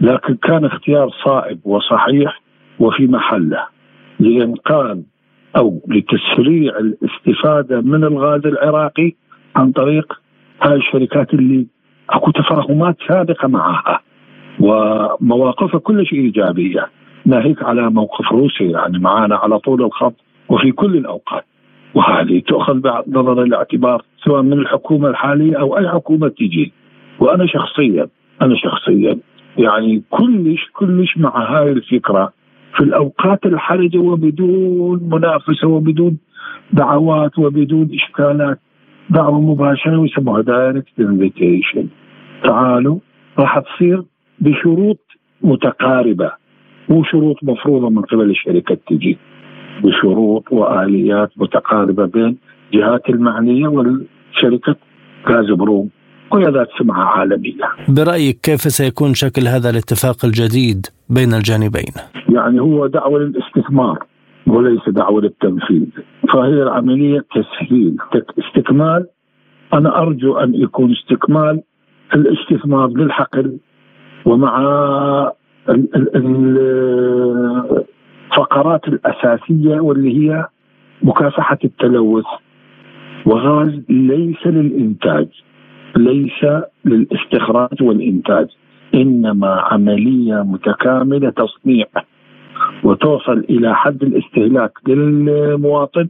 لكن 0.00 0.34
كان 0.34 0.64
اختيار 0.64 1.10
صائب 1.24 1.60
وصحيح 1.64 2.42
وفي 2.78 3.06
محله 3.06 3.66
لإنقاذ 4.20 5.00
أو 5.56 5.82
لتسريع 5.88 6.78
الاستفادة 6.78 7.80
من 7.80 8.04
الغاز 8.04 8.46
العراقي 8.46 9.12
عن 9.56 9.72
طريق 9.72 10.20
هاي 10.62 10.76
الشركات 10.76 11.34
اللي 11.34 11.66
اكو 12.10 12.30
تفاهمات 12.30 12.96
سابقه 13.08 13.48
معها 13.48 14.00
ومواقفها 14.60 15.80
كلش 15.80 16.12
ايجابيه. 16.12 16.90
ناهيك 17.26 17.62
على 17.62 17.90
موقف 17.90 18.32
روسيا 18.32 18.70
يعني 18.70 18.98
معانا 18.98 19.36
على 19.36 19.58
طول 19.58 19.84
الخط 19.84 20.14
وفي 20.48 20.72
كل 20.72 20.96
الاوقات. 20.96 21.44
وهذه 21.94 22.42
تؤخذ 22.46 22.74
بنظر 23.06 23.42
الاعتبار 23.42 24.02
سواء 24.24 24.42
من 24.42 24.52
الحكومة 24.52 25.08
الحالية 25.08 25.60
أو 25.60 25.78
أي 25.78 25.88
حكومة 25.88 26.28
تجي. 26.28 26.72
وأنا 27.20 27.46
شخصيا 27.46 28.08
أنا 28.42 28.56
شخصيا 28.56 29.18
يعني 29.58 30.02
كلش 30.10 30.70
كلش 30.72 31.18
مع 31.18 31.58
هاي 31.58 31.72
الفكرة 31.72 32.32
في 32.76 32.80
الأوقات 32.80 33.46
الحرجة 33.46 33.98
وبدون 33.98 35.08
منافسة 35.12 35.68
وبدون 35.68 36.18
دعوات 36.72 37.38
وبدون 37.38 37.88
إشكالات. 37.94 38.58
دعوة 39.10 39.40
مباشرة 39.40 39.98
ويسموها 39.98 40.42
direct 40.42 41.00
invitation 41.00 41.88
تعالوا 42.44 42.98
راح 43.38 43.58
تصير 43.58 44.02
بشروط 44.40 44.98
متقاربة 45.42 46.32
مو 46.88 47.04
شروط 47.04 47.36
مفروضة 47.42 47.90
من 47.90 48.02
قبل 48.02 48.30
الشركة 48.30 48.78
تجي. 48.86 49.18
بشروط 49.84 50.52
وآليات 50.52 51.30
متقاربة 51.36 52.06
بين 52.06 52.36
جهات 52.72 53.10
المعنية 53.10 53.68
والشركة 53.68 54.76
غاز 55.28 55.50
بروم. 55.50 55.90
وهي 56.34 56.44
ذات 56.44 56.68
سمعة 56.78 57.04
عالمية. 57.04 57.64
برأيك 57.88 58.38
كيف 58.42 58.60
سيكون 58.60 59.14
شكل 59.14 59.42
هذا 59.42 59.70
الاتفاق 59.70 60.24
الجديد 60.24 60.86
بين 61.10 61.34
الجانبين؟ 61.34 61.94
يعني 62.28 62.60
هو 62.60 62.86
دعوة 62.86 63.18
للاستثمار 63.18 63.98
وليس 64.46 64.88
دعوة 64.88 65.20
للتنفيذ 65.20 65.86
فهي 66.32 66.62
العملية 66.62 67.24
تسهيل 67.34 67.96
استكمال 68.38 69.06
أنا 69.74 69.98
أرجو 69.98 70.36
أن 70.36 70.54
يكون 70.54 70.92
استكمال 70.92 71.62
الاستثمار 72.14 72.88
للحقل 72.88 73.58
ومع 74.24 75.32
الفقرات 78.32 78.88
الأساسية 78.88 79.80
واللي 79.80 80.18
هي 80.18 80.46
مكافحة 81.02 81.58
التلوث 81.64 82.24
وغاز 83.26 83.82
ليس 83.88 84.46
للإنتاج 84.46 85.28
ليس 85.96 86.46
للاستخراج 86.84 87.82
والإنتاج 87.82 88.46
إنما 88.94 89.48
عملية 89.48 90.42
متكاملة 90.42 91.30
تصنيع 91.30 91.86
وتوصل 92.84 93.38
إلى 93.38 93.74
حد 93.74 94.02
الاستهلاك 94.02 94.72
للمواطن 94.88 96.08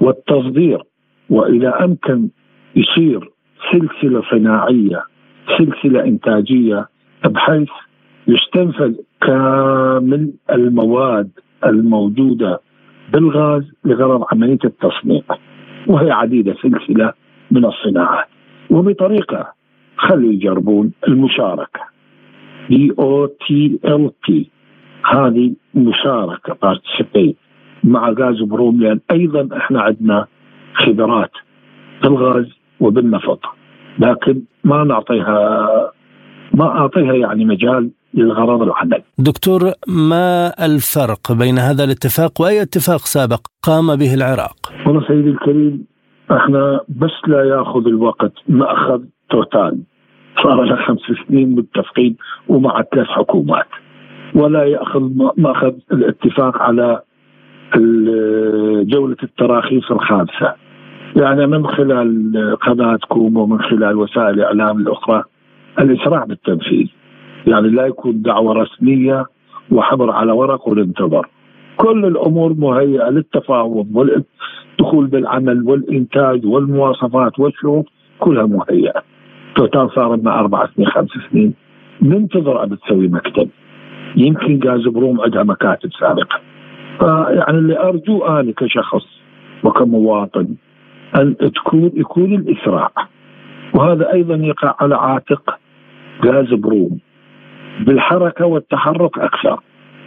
والتصدير 0.00 0.82
وإذا 1.30 1.84
أمكن 1.84 2.28
يصير 2.76 3.30
سلسلة 3.72 4.22
صناعية 4.30 5.02
سلسلة 5.58 6.04
إنتاجية 6.04 6.88
بحيث 7.24 7.68
يستنفذ 8.28 8.94
كامل 9.20 10.32
المواد 10.50 11.30
الموجودة 11.66 12.60
بالغاز 13.12 13.62
لغرض 13.84 14.24
عملية 14.32 14.58
التصنيع 14.64 15.22
وهي 15.86 16.10
عديدة 16.10 16.54
سلسلة 16.62 17.12
من 17.50 17.64
الصناعات. 17.64 18.26
وبطريقة 18.70 19.52
خلوا 19.96 20.32
يجربون 20.32 20.92
المشاركة 21.08 21.80
BOT 22.68 23.78
ال 23.84 24.10
تي 24.26 24.50
هذه 25.12 25.52
مشاركة 25.74 26.56
participate 26.62 27.36
مع 27.84 28.10
غاز 28.10 28.42
بروم 28.42 28.80
لأن 28.80 29.00
أيضا 29.10 29.56
إحنا 29.56 29.80
عندنا 29.80 30.26
خبرات 30.74 31.30
بالغاز 32.02 32.46
وبالنفط 32.80 33.40
لكن 33.98 34.42
ما 34.64 34.84
نعطيها 34.84 35.92
ما 36.54 36.64
أعطيها 36.64 37.14
يعني 37.14 37.44
مجال 37.44 37.90
للغرض 38.14 38.62
العمل. 38.62 39.02
دكتور 39.18 39.60
ما 39.88 40.52
الفرق 40.66 41.32
بين 41.32 41.58
هذا 41.58 41.84
الاتفاق 41.84 42.40
وأي 42.40 42.62
اتفاق 42.62 42.98
سابق 42.98 43.40
قام 43.62 43.96
به 43.96 44.14
العراق؟ 44.14 44.56
والله 44.86 45.08
سيدي 45.08 45.30
الكريم 45.30 45.89
إحنا 46.30 46.80
بس 46.88 47.28
لا 47.28 47.44
ياخذ 47.44 47.86
الوقت 47.86 48.32
ما 48.48 48.72
اخذ 48.72 49.02
توتال. 49.30 49.78
صار 50.42 50.62
له 50.62 50.76
خمس 50.76 51.00
سنين 51.28 51.54
متفقين 51.54 52.16
ومع 52.48 52.82
ثلاث 52.82 53.06
حكومات. 53.06 53.66
ولا 54.34 54.64
ياخذ 54.64 55.00
ما 55.38 55.50
اخذ 55.50 55.72
الاتفاق 55.92 56.62
على 56.62 57.02
جولة 58.82 59.16
التراخيص 59.22 59.90
الخامسة. 59.90 60.54
يعني 61.16 61.46
من 61.46 61.66
خلال 61.66 62.56
قناتكم 62.60 63.36
ومن 63.36 63.60
خلال 63.62 63.96
وسائل 63.96 64.34
الإعلام 64.34 64.78
الأخرى 64.78 65.22
الإسراع 65.78 66.24
بالتنفيذ. 66.24 66.86
يعني 67.46 67.68
لا 67.68 67.86
يكون 67.86 68.22
دعوة 68.22 68.52
رسمية 68.52 69.24
وحبر 69.72 70.10
على 70.10 70.32
ورق 70.32 70.68
وننتظر. 70.68 71.28
كل 71.80 72.04
الأمور 72.04 72.54
مهيئة 72.54 73.10
للتفاوض 73.10 73.86
والدخول 73.94 75.06
بالعمل 75.06 75.62
والإنتاج 75.62 76.46
والمواصفات 76.46 77.38
والشروط 77.38 77.86
كلها 78.18 78.46
مهيئة. 78.46 79.02
توتال 79.54 79.90
صار 79.94 80.16
لنا 80.16 80.38
أربع 80.38 80.66
سنين 80.66 80.88
خمس 80.88 81.08
سنين. 81.30 81.54
ننتظر 82.02 82.64
ان 82.64 82.78
تسوي 82.78 83.08
مكتب. 83.08 83.48
يمكن 84.16 84.60
غاز 84.64 84.88
بروم 84.88 85.20
عندها 85.20 85.42
مكاتب 85.42 85.90
سابقة. 85.92 86.40
فيعني 86.98 87.58
اللي 87.58 87.78
أرجو 87.78 88.24
أنا 88.24 88.52
كشخص 88.56 89.06
وكمواطن 89.64 90.48
أن 91.16 91.36
تكون 91.36 91.90
يكون 91.94 92.34
الاسراع 92.34 92.90
وهذا 93.74 94.12
أيضا 94.12 94.34
يقع 94.34 94.74
على 94.80 94.94
عاتق 94.94 95.58
غاز 96.24 96.54
بروم. 96.54 96.98
بالحركة 97.80 98.46
والتحرك 98.46 99.18
أكثر. 99.18 99.60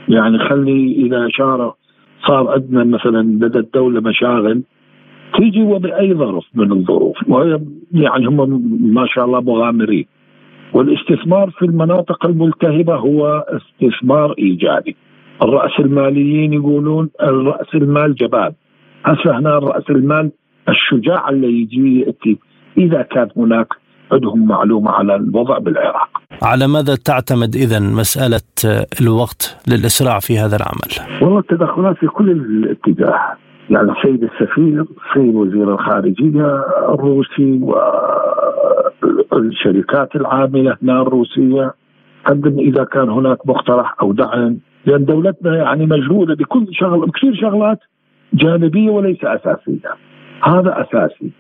يعني 0.10 0.40
خلي 0.40 1.06
إذا 1.06 1.28
اشار 1.28 1.74
صار 2.28 2.52
عندنا 2.52 2.84
مثلا 2.84 3.22
لدى 3.22 3.60
الدولة 3.60 4.02
مشاغل 4.02 4.62
تيجي 5.38 5.62
وبأي 5.64 6.14
ظرف 6.14 6.44
من 6.56 6.72
الظروف. 6.72 7.18
يعني 7.92 8.28
هم 8.28 8.62
ما 8.94 9.06
شاء 9.08 9.26
الله 9.26 9.42
مغامرين. 9.42 10.06
والاستثمار 10.74 11.50
في 11.50 11.66
المناطق 11.66 12.26
الملتهبة 12.26 12.96
هو 12.96 13.46
استثمار 13.50 14.36
إيجابي. 14.40 14.96
الرأس 15.42 15.80
الماليين 15.80 16.54
يقولون 16.54 17.10
الرأس 17.22 17.76
المال 17.76 18.16
جبان. 18.16 18.52
هسه 19.06 19.40
هنا 19.40 19.60
راس 19.60 19.90
المال 19.90 20.32
الشجاع 20.70 21.30
اللي 21.30 21.62
يجي 21.62 22.00
يأتي. 22.00 22.38
إذا 22.78 23.02
كان 23.02 23.28
هناك 23.38 23.68
عندهم 24.14 24.48
معلومة 24.48 24.92
على 24.92 25.16
الوضع 25.16 25.58
بالعراق. 25.58 26.10
على 26.44 26.68
ماذا 26.68 26.96
تعتمد 26.96 27.56
اذا 27.56 27.80
مسألة 27.80 28.42
الوقت 29.02 29.58
للإسراع 29.68 30.20
في 30.20 30.38
هذا 30.38 30.56
العمل؟ 30.56 31.22
والله 31.22 31.40
التدخلات 31.40 31.98
في 31.98 32.08
كل 32.08 32.32
الاتجاه 32.32 33.20
يعني 33.70 33.92
السيد 33.92 34.24
السفير 34.24 34.82
السيد 34.82 35.36
وزير 35.36 35.74
الخارجية 35.74 36.64
الروسي 36.90 37.60
والشركات 39.32 40.16
العاملة 40.16 40.78
هنا 40.84 41.02
الروسية 41.02 41.74
قدم 42.26 42.60
إذا 42.60 42.84
كان 42.84 43.10
هناك 43.10 43.48
مقترح 43.48 43.96
أو 44.02 44.12
دعم 44.14 44.58
لأن 44.86 45.06
دولتنا 45.06 45.56
يعني 45.56 45.86
مجهولة 45.86 46.36
بكل 46.36 46.68
شغل 46.72 47.06
بكثير 47.08 47.36
شغلات 47.36 47.80
جانبية 48.34 48.90
وليس 48.90 49.24
أساسية 49.24 49.90
هذا 50.44 50.82
أساسي 50.82 51.32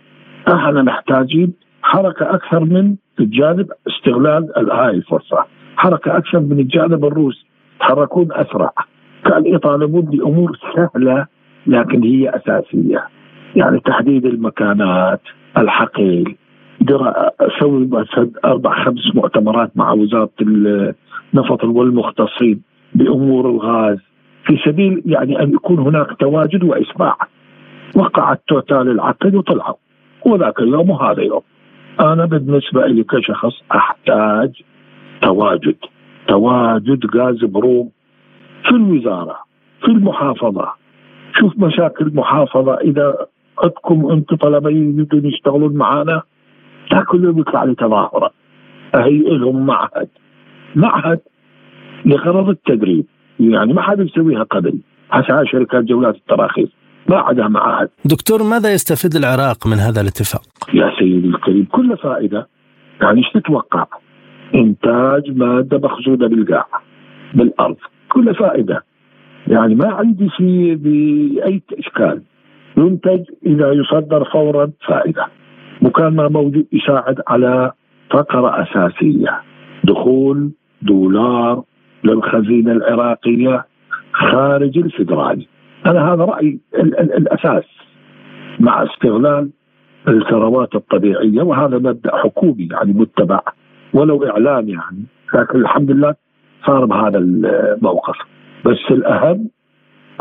إحنا 0.48 0.82
محتاجين 0.84 1.54
حركة 1.84 2.36
أكثر 2.36 2.60
من 2.60 2.96
الجانب 3.20 3.68
استغلال 3.88 4.72
هاي 4.72 4.90
الفرصة. 4.90 5.46
حركة 5.76 6.18
أكثر 6.18 6.40
من 6.40 6.60
الجانب 6.60 7.06
الروسي 7.06 7.46
يتحركون 7.76 8.28
أسرع. 8.32 8.72
كان 9.26 9.46
يطالبون 9.46 10.02
بامور 10.02 10.58
سهلة 10.76 11.28
لكن 11.68 12.04
هي 12.04 12.30
أساسية. 12.30 13.08
يعني 13.56 13.80
تحديد 13.80 14.26
المكانات 14.26 15.22
الحقل 15.58 16.36
أسوي 17.42 17.90
أربع 18.46 18.84
خمس 18.86 19.16
مؤتمرات 19.16 19.72
مع 19.76 19.92
وزارة 19.92 20.30
النفط 20.42 21.64
والمختصين 21.64 22.62
بأمور 22.96 23.50
الغاز. 23.50 23.98
في 24.46 24.58
سبيل 24.66 25.02
يعني 25.06 25.44
أن 25.44 25.54
يكون 25.54 25.80
هناك 25.80 26.08
تواجد 26.20 26.64
وإسماع. 26.64 27.18
وقعت 27.96 28.42
توتال 28.48 28.92
العقد 28.92 29.36
وطلعوا. 29.36 29.76
وذاك 30.26 30.60
اليوم 30.60 30.90
وهذا 30.90 31.22
يوم. 31.22 31.42
أنا 32.00 32.26
بالنسبة 32.26 32.88
لي 32.88 33.04
كشخص 33.04 33.54
أحتاج 33.72 34.62
تواجد. 35.22 35.76
تواجد 36.28 37.16
غاز 37.16 37.46
بروم 37.46 37.90
في 38.64 38.72
الوزارة 38.72 39.38
في 39.82 39.88
المحافظة. 39.88 40.74
شوف 41.40 41.60
مشاكل 41.60 42.08
المحافظة 42.08 42.74
إذا 42.74 43.28
عندكم 43.64 44.12
أنتم 44.12 44.36
طلبه 44.36 44.70
يريدون 44.70 45.26
يشتغلون 45.26 45.76
معنا 45.76 46.22
لا 46.92 47.04
كل 47.04 47.24
يوم 47.24 47.40
يطلع 47.40 47.64
لي 47.64 47.76
تظاهرة. 47.76 48.32
اهيئ 48.96 49.38
لهم 49.38 49.66
معهد. 49.66 50.10
معهد 50.76 51.20
لغرض 52.06 52.50
التدريب. 52.50 53.06
يعني 53.40 53.74
ما 53.74 53.82
حد 53.82 54.00
يسويها 54.00 54.44
قبل 54.44 54.80
حتى 55.10 55.46
شركات 55.46 55.84
جولات 55.84 56.16
التراخيص. 56.16 56.70
ما 57.10 57.18
عدا 57.18 57.48
معاهد 57.48 57.90
دكتور 58.06 58.44
ماذا 58.44 58.74
يستفيد 58.74 59.16
العراق 59.16 59.68
من 59.68 59.78
هذا 59.78 60.02
الاتفاق؟ 60.02 60.44
يا 60.74 60.92
سيدي 61.00 61.28
الكريم 61.28 61.68
كل 61.72 61.98
فائدة. 61.98 62.48
يعني 63.02 63.18
إيش 63.18 63.30
تتوقع؟ 63.34 63.86
إنتاج 64.56 65.32
مادة 65.32 65.78
مخزونة 65.78 66.28
بالقاع 66.28 66.68
بالأرض. 67.34 67.78
كل 68.10 68.36
فائدة. 68.36 68.84
يعني 69.48 69.76
ما 69.76 69.94
عندي 69.94 70.30
شيء 70.30 70.76
بأي 70.76 71.62
إشكال. 71.80 72.22
ينتج 72.78 73.24
إذا 73.46 73.72
يصدر 73.72 74.24
فورا 74.34 74.72
فائدة. 74.88 75.28
وكان 75.82 76.16
ما 76.16 76.28
موجود 76.28 76.66
يساعد 76.74 77.22
على 77.28 77.72
فقرة 78.12 78.64
أساسية. 78.64 79.42
دخول 79.84 80.52
دولار 80.82 81.64
للخزينة 82.04 82.72
العراقية 82.72 83.66
خارج 84.14 84.78
الفدرالي. 84.78 85.48
أنا 85.86 86.14
هذا 86.14 86.24
رايي 86.24 86.60
ال 86.76 87.00
ال 87.00 87.14
الأساس 87.14 87.64
مع 88.60 88.84
استغلال 88.84 89.50
الثروات 90.08 90.76
الطبيعية 90.76 91.42
وهذا 91.42 91.78
مبدأ 91.78 92.16
حكومي 92.16 92.68
يعني 92.72 92.94
متبع 92.94 93.40
ولو 93.94 94.24
إعلام 94.24 94.70
يعني. 94.70 95.04
لكن 95.34 95.60
الحمد 95.60 95.92
لله 95.92 96.16
صار 96.66 96.86
بهذا 96.86 97.18
الموقف. 97.18 98.16
بس 98.66 98.92
الأهم 98.92 99.50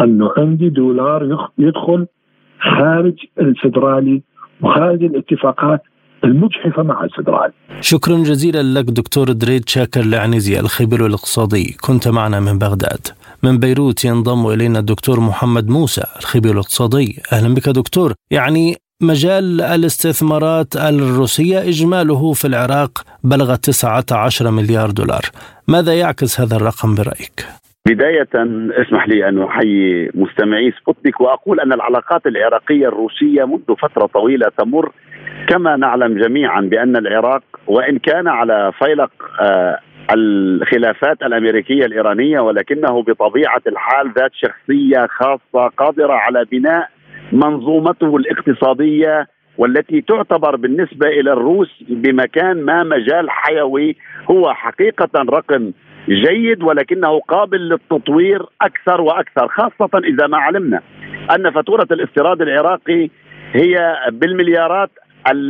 أنه 0.00 0.30
عندي 0.38 0.68
دولار 0.68 1.48
يدخل 1.58 2.06
خارج 2.60 3.14
الفدرالي 3.40 4.22
وخارج 4.62 5.04
الاتفاقات 5.04 5.82
المجحفة 6.24 6.82
مع 6.82 7.04
الفدرالي. 7.04 7.52
شكرا 7.80 8.16
جزيلا 8.16 8.62
لك 8.80 8.84
دكتور 8.84 9.32
دريد 9.32 9.68
شاكر 9.68 10.00
العنزي 10.00 10.60
الخبير 10.60 11.06
الاقتصادي. 11.06 11.76
كنت 11.86 12.08
معنا 12.08 12.40
من 12.40 12.58
بغداد. 12.58 13.06
من 13.44 13.58
بيروت 13.58 14.04
ينضم 14.04 14.46
إلينا 14.46 14.78
الدكتور 14.78 15.20
محمد 15.20 15.68
موسى 15.68 16.02
الخبير 16.18 16.52
الاقتصادي. 16.52 17.22
أهلا 17.32 17.54
بك 17.54 17.68
دكتور. 17.68 18.12
يعني 18.30 18.76
مجال 19.02 19.60
الاستثمارات 19.60 20.76
الروسية 20.76 21.58
إجماله 21.58 22.32
في 22.32 22.44
العراق 22.44 22.90
بلغ 23.24 23.54
19 23.54 24.50
مليار 24.50 24.90
دولار. 24.90 25.22
ماذا 25.68 25.94
يعكس 25.94 26.40
هذا 26.40 26.56
الرقم 26.56 26.94
برأيك؟ 26.94 27.46
بداية 27.88 28.28
اسمح 28.82 29.08
لي 29.08 29.28
أن 29.28 29.42
أحيي 29.42 30.10
مستمعي 30.14 30.72
سبوتنيك 30.80 31.20
وأقول 31.20 31.60
أن 31.60 31.72
العلاقات 31.72 32.26
العراقية 32.26 32.88
الروسية 32.88 33.44
منذ 33.44 33.76
فترة 33.82 34.06
طويلة 34.06 34.46
تمر 34.58 34.92
كما 35.48 35.76
نعلم 35.76 36.18
جميعا 36.18 36.60
بأن 36.60 36.96
العراق 36.96 37.42
وإن 37.66 37.98
كان 37.98 38.28
على 38.28 38.72
فيلق 38.78 39.10
آه، 39.40 39.78
الخلافات 40.10 41.22
الأمريكية 41.22 41.84
الإيرانية 41.84 42.40
ولكنه 42.40 43.02
بطبيعة 43.02 43.62
الحال 43.66 44.12
ذات 44.18 44.30
شخصية 44.34 45.06
خاصة 45.06 45.68
قادرة 45.76 46.12
على 46.12 46.44
بناء 46.52 46.88
منظومته 47.32 48.16
الاقتصادية 48.16 49.28
والتي 49.58 50.00
تعتبر 50.00 50.56
بالنسبة 50.56 51.06
إلى 51.06 51.32
الروس 51.32 51.68
بمكان 51.88 52.62
ما 52.62 52.82
مجال 52.82 53.30
حيوي 53.30 53.96
هو 54.30 54.54
حقيقة 54.54 55.08
رقم 55.14 55.72
جيد 56.08 56.62
ولكنه 56.62 57.20
قابل 57.20 57.68
للتطوير 57.68 58.42
أكثر 58.62 59.00
وأكثر 59.00 59.48
خاصة 59.48 59.98
إذا 60.04 60.26
ما 60.26 60.38
علمنا 60.38 60.80
أن 61.34 61.50
فاتورة 61.50 61.86
الاستيراد 61.90 62.42
العراقي 62.42 63.10
هي 63.52 63.96
بالمليارات 64.12 64.90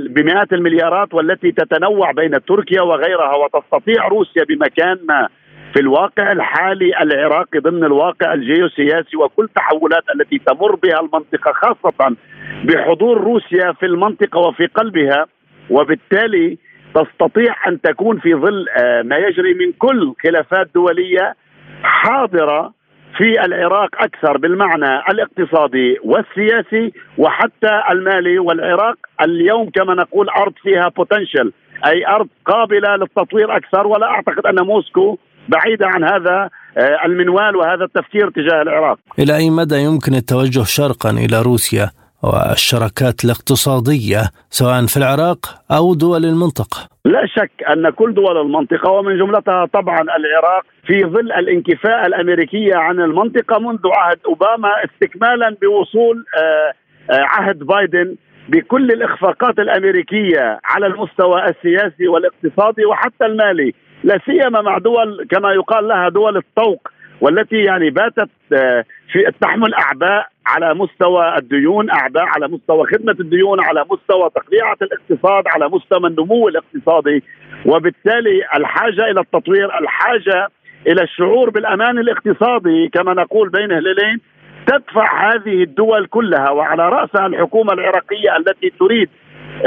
بمئات 0.08 0.52
المليارات 0.52 1.14
والتي 1.14 1.52
تتنوع 1.52 2.12
بين 2.12 2.44
تركيا 2.44 2.82
وغيرها 2.82 3.34
وتستطيع 3.36 4.08
روسيا 4.08 4.44
بمكان 4.44 4.98
ما 5.08 5.28
في 5.72 5.80
الواقع 5.80 6.32
الحالي 6.32 7.02
العراقي 7.02 7.58
ضمن 7.58 7.84
الواقع 7.84 8.34
الجيوسياسي 8.34 9.16
وكل 9.16 9.44
التحولات 9.44 10.04
التي 10.14 10.38
تمر 10.38 10.74
بها 10.74 11.00
المنطقة 11.00 11.52
خاصة 11.52 12.16
بحضور 12.64 13.20
روسيا 13.20 13.72
في 13.72 13.86
المنطقة 13.86 14.38
وفي 14.38 14.66
قلبها 14.66 15.26
وبالتالي 15.70 16.58
تستطيع 16.94 17.68
أن 17.68 17.80
تكون 17.80 18.18
في 18.18 18.34
ظل 18.34 18.68
آه، 18.68 19.02
ما 19.02 19.16
يجري 19.16 19.54
من 19.54 19.72
كل 19.78 20.14
خلافات 20.22 20.68
دولية 20.74 21.34
حاضرة 21.82 22.72
في 23.16 23.44
العراق 23.44 23.90
أكثر 24.02 24.36
بالمعنى 24.36 25.00
الاقتصادي 25.10 25.96
والسياسي 26.04 26.92
وحتى 27.18 27.82
المالي 27.90 28.38
والعراق 28.38 28.96
اليوم 29.24 29.70
كما 29.70 29.94
نقول 29.94 30.28
أرض 30.28 30.52
فيها 30.62 30.88
بوتنشل 30.88 31.52
أي 31.86 32.06
أرض 32.06 32.28
قابلة 32.46 32.96
للتطوير 32.96 33.56
أكثر 33.56 33.86
ولا 33.86 34.06
أعتقد 34.06 34.46
أن 34.46 34.66
موسكو 34.66 35.18
بعيدة 35.48 35.86
عن 35.86 36.04
هذا 36.04 36.50
آه، 36.76 37.06
المنوال 37.06 37.56
وهذا 37.56 37.84
التفكير 37.84 38.30
تجاه 38.30 38.62
العراق. 38.62 38.98
إلى 39.18 39.36
أي 39.36 39.50
مدى 39.50 39.76
يمكن 39.76 40.14
التوجه 40.14 40.62
شرقا 40.64 41.10
إلى 41.10 41.42
روسيا 41.42 41.90
والشراكات 42.22 43.24
الاقتصادية 43.24 44.20
سواء 44.50 44.86
في 44.86 44.96
العراق 44.96 45.40
أو 45.70 45.94
دول 45.94 46.24
المنطقة؟ 46.24 46.88
لا 47.04 47.26
شك 47.26 47.52
أن 47.72 47.90
كل 47.90 48.14
دول 48.14 48.40
المنطقة 48.40 48.90
ومن 48.90 49.18
جملتها 49.18 49.66
طبعا 49.66 50.00
العراق 50.00 50.62
في 50.86 51.04
ظل 51.04 51.32
الانكفاء 51.32 52.06
الامريكيه 52.06 52.74
عن 52.74 53.00
المنطقة 53.00 53.58
منذ 53.58 53.80
عهد 53.84 54.18
أوباما 54.26 54.68
استكمالا 54.84 55.56
بوصول 55.62 56.24
آه، 56.38 56.72
آه، 57.12 57.22
عهد 57.22 57.58
بايدن 57.58 58.16
بكل 58.48 58.90
الإخفاقات 58.90 59.58
الأمريكية 59.58 60.60
على 60.64 60.86
المستوى 60.86 61.44
السياسي 61.44 62.08
والاقتصادي 62.08 62.84
وحتى 62.84 63.26
المالي 63.26 63.74
لا 64.04 64.18
سيما 64.26 64.60
مع 64.60 64.78
دول 64.78 65.26
كما 65.30 65.52
يقال 65.52 65.88
لها 65.88 66.08
دول 66.08 66.36
الطوق 66.36 66.88
والتي 67.20 67.56
يعني 67.56 67.90
باتت 67.90 68.30
آه، 68.52 68.84
في 69.12 69.32
تحمل 69.40 69.74
أعباء 69.74 70.26
على 70.46 70.74
مستوى 70.74 71.36
الديون، 71.38 71.90
أعباء 71.90 72.24
على 72.24 72.48
مستوى 72.48 72.86
خدمة 72.86 73.16
الديون، 73.20 73.64
على 73.64 73.84
مستوى 73.90 74.30
تقليعه 74.34 74.76
الاقتصاد، 74.82 75.44
على 75.46 75.68
مستوى 75.68 76.08
النمو 76.08 76.48
الاقتصادي، 76.48 77.22
وبالتالي 77.66 78.42
الحاجة 78.56 79.10
إلى 79.10 79.20
التطوير، 79.20 79.78
الحاجة 79.80 80.48
إلى 80.86 81.02
الشعور 81.02 81.50
بالأمان 81.50 81.98
الاقتصادي 81.98 82.88
كما 82.88 83.14
نقول 83.14 83.48
بين 83.48 83.72
هلالين 83.72 84.20
تدفع 84.66 85.32
هذه 85.32 85.62
الدول 85.62 86.06
كلها. 86.06 86.50
وعلى 86.50 86.88
راسها 86.88 87.26
الحكومة 87.26 87.72
العراقية 87.72 88.36
التي 88.36 88.72
تريد 88.80 89.08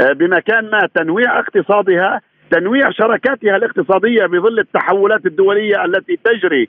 آه، 0.00 0.12
بمكان 0.12 0.70
ما 0.70 0.88
تنويع 0.94 1.38
اقتصادها 1.38 2.20
تنويع 2.50 2.90
شراكاتها 2.90 3.56
الاقتصادية 3.56 4.26
بظل 4.26 4.58
التحولات 4.58 5.26
الدولية 5.26 5.84
التي 5.84 6.18
تجري 6.24 6.68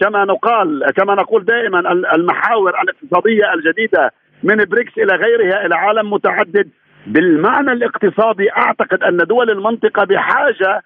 كما 0.00 0.24
نقال 0.24 0.86
كما 0.96 1.14
نقول 1.14 1.44
دائما 1.44 1.92
المحاور 2.14 2.74
الاقتصادية 2.82 3.54
الجديدة 3.54 4.12
من 4.42 4.56
بريكس 4.56 4.98
إلى 4.98 5.16
غيرها 5.16 5.66
إلى 5.66 5.74
عالم 5.74 6.12
متعدد. 6.12 6.68
بالمعنى 7.06 7.72
الاقتصادي 7.72 8.52
أعتقد 8.52 9.02
أن 9.02 9.16
دول 9.16 9.50
المنطقة 9.50 10.04
بحاجة 10.04 10.82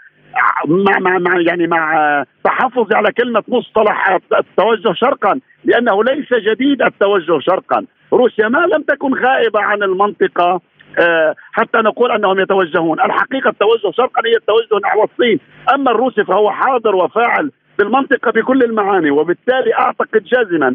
مع 0.67 0.99
مع 0.99 1.19
مع 1.19 1.41
يعني 1.41 1.67
مع 1.67 2.25
تحفظ 2.45 2.95
على 2.95 3.13
كلمة 3.13 3.43
مصطلح 3.49 4.19
التوجه 4.39 4.93
شرقا 4.93 5.41
لأنه 5.65 6.05
ليس 6.05 6.29
جديد 6.33 6.83
التوجه 6.83 7.39
شرقا. 7.41 7.87
روسيا 8.13 8.49
ما 8.49 8.59
لم 8.59 8.83
تكن 8.83 9.15
غائبة 9.15 9.61
عن 9.61 9.83
المنطقة 9.83 10.61
آه، 10.99 11.35
حتى 11.53 11.79
نقول 11.79 12.13
أنهم 12.13 12.41
يتوجهون، 12.41 13.01
الحقيقة 13.01 13.51
التوجه 13.51 13.91
شرقا 13.97 14.23
هي 14.27 14.37
التوجه 14.37 14.81
نحو 14.85 15.05
الصين، 15.05 15.41
أما 15.75 15.91
الروسي 15.91 16.25
فهو 16.25 16.51
حاضر 16.51 16.97
وفاعل 16.97 17.51
بالمنطقة 17.79 18.31
بكل 18.31 18.63
المعاني 18.63 19.11
وبالتالي 19.11 19.75
أعتقد 19.75 20.25
جازما 20.25 20.75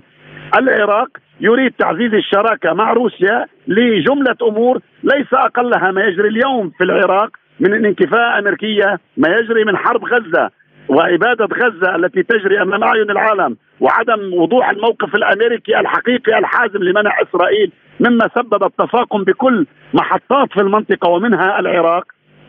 العراق 0.58 1.08
يريد 1.42 1.74
تعزيز 1.80 2.14
الشراكة 2.14 2.74
مع 2.74 2.94
روسيا 2.94 3.46
لجملة 3.68 4.36
أمور 4.42 4.80
ليس 5.04 5.34
أقلها 5.34 5.92
ما 5.92 6.04
يجري 6.04 6.28
اليوم 6.28 6.70
في 6.78 6.84
العراق 6.84 7.30
من 7.60 7.86
انكفاء 7.86 8.40
أمريكية، 8.40 9.00
ما 9.18 9.30
يجري 9.30 9.64
من 9.64 9.78
حرب 9.78 10.06
غزة 10.06 10.50
واباده 10.90 11.46
غزة 11.46 11.96
التي 11.96 12.24
تجري 12.24 12.62
أمام 12.62 12.84
أعين 12.84 13.12
العالم 13.12 13.58
وعدم 13.80 14.34
وضوح 14.34 14.70
الموقف 14.70 15.16
الأمريكي 15.16 15.80
الحقيقي 15.80 16.40
الحازم 16.40 16.84
لمنع 16.84 17.12
إسرائيل 17.22 17.72
مما 18.00 18.30
سبب 18.36 18.64
التفاقم 18.64 19.24
بكل 19.24 19.66
محطات 19.94 20.54
في 20.54 20.62
المنطقة 20.62 21.10
ومنها 21.10 21.60
العراق. 21.60 22.04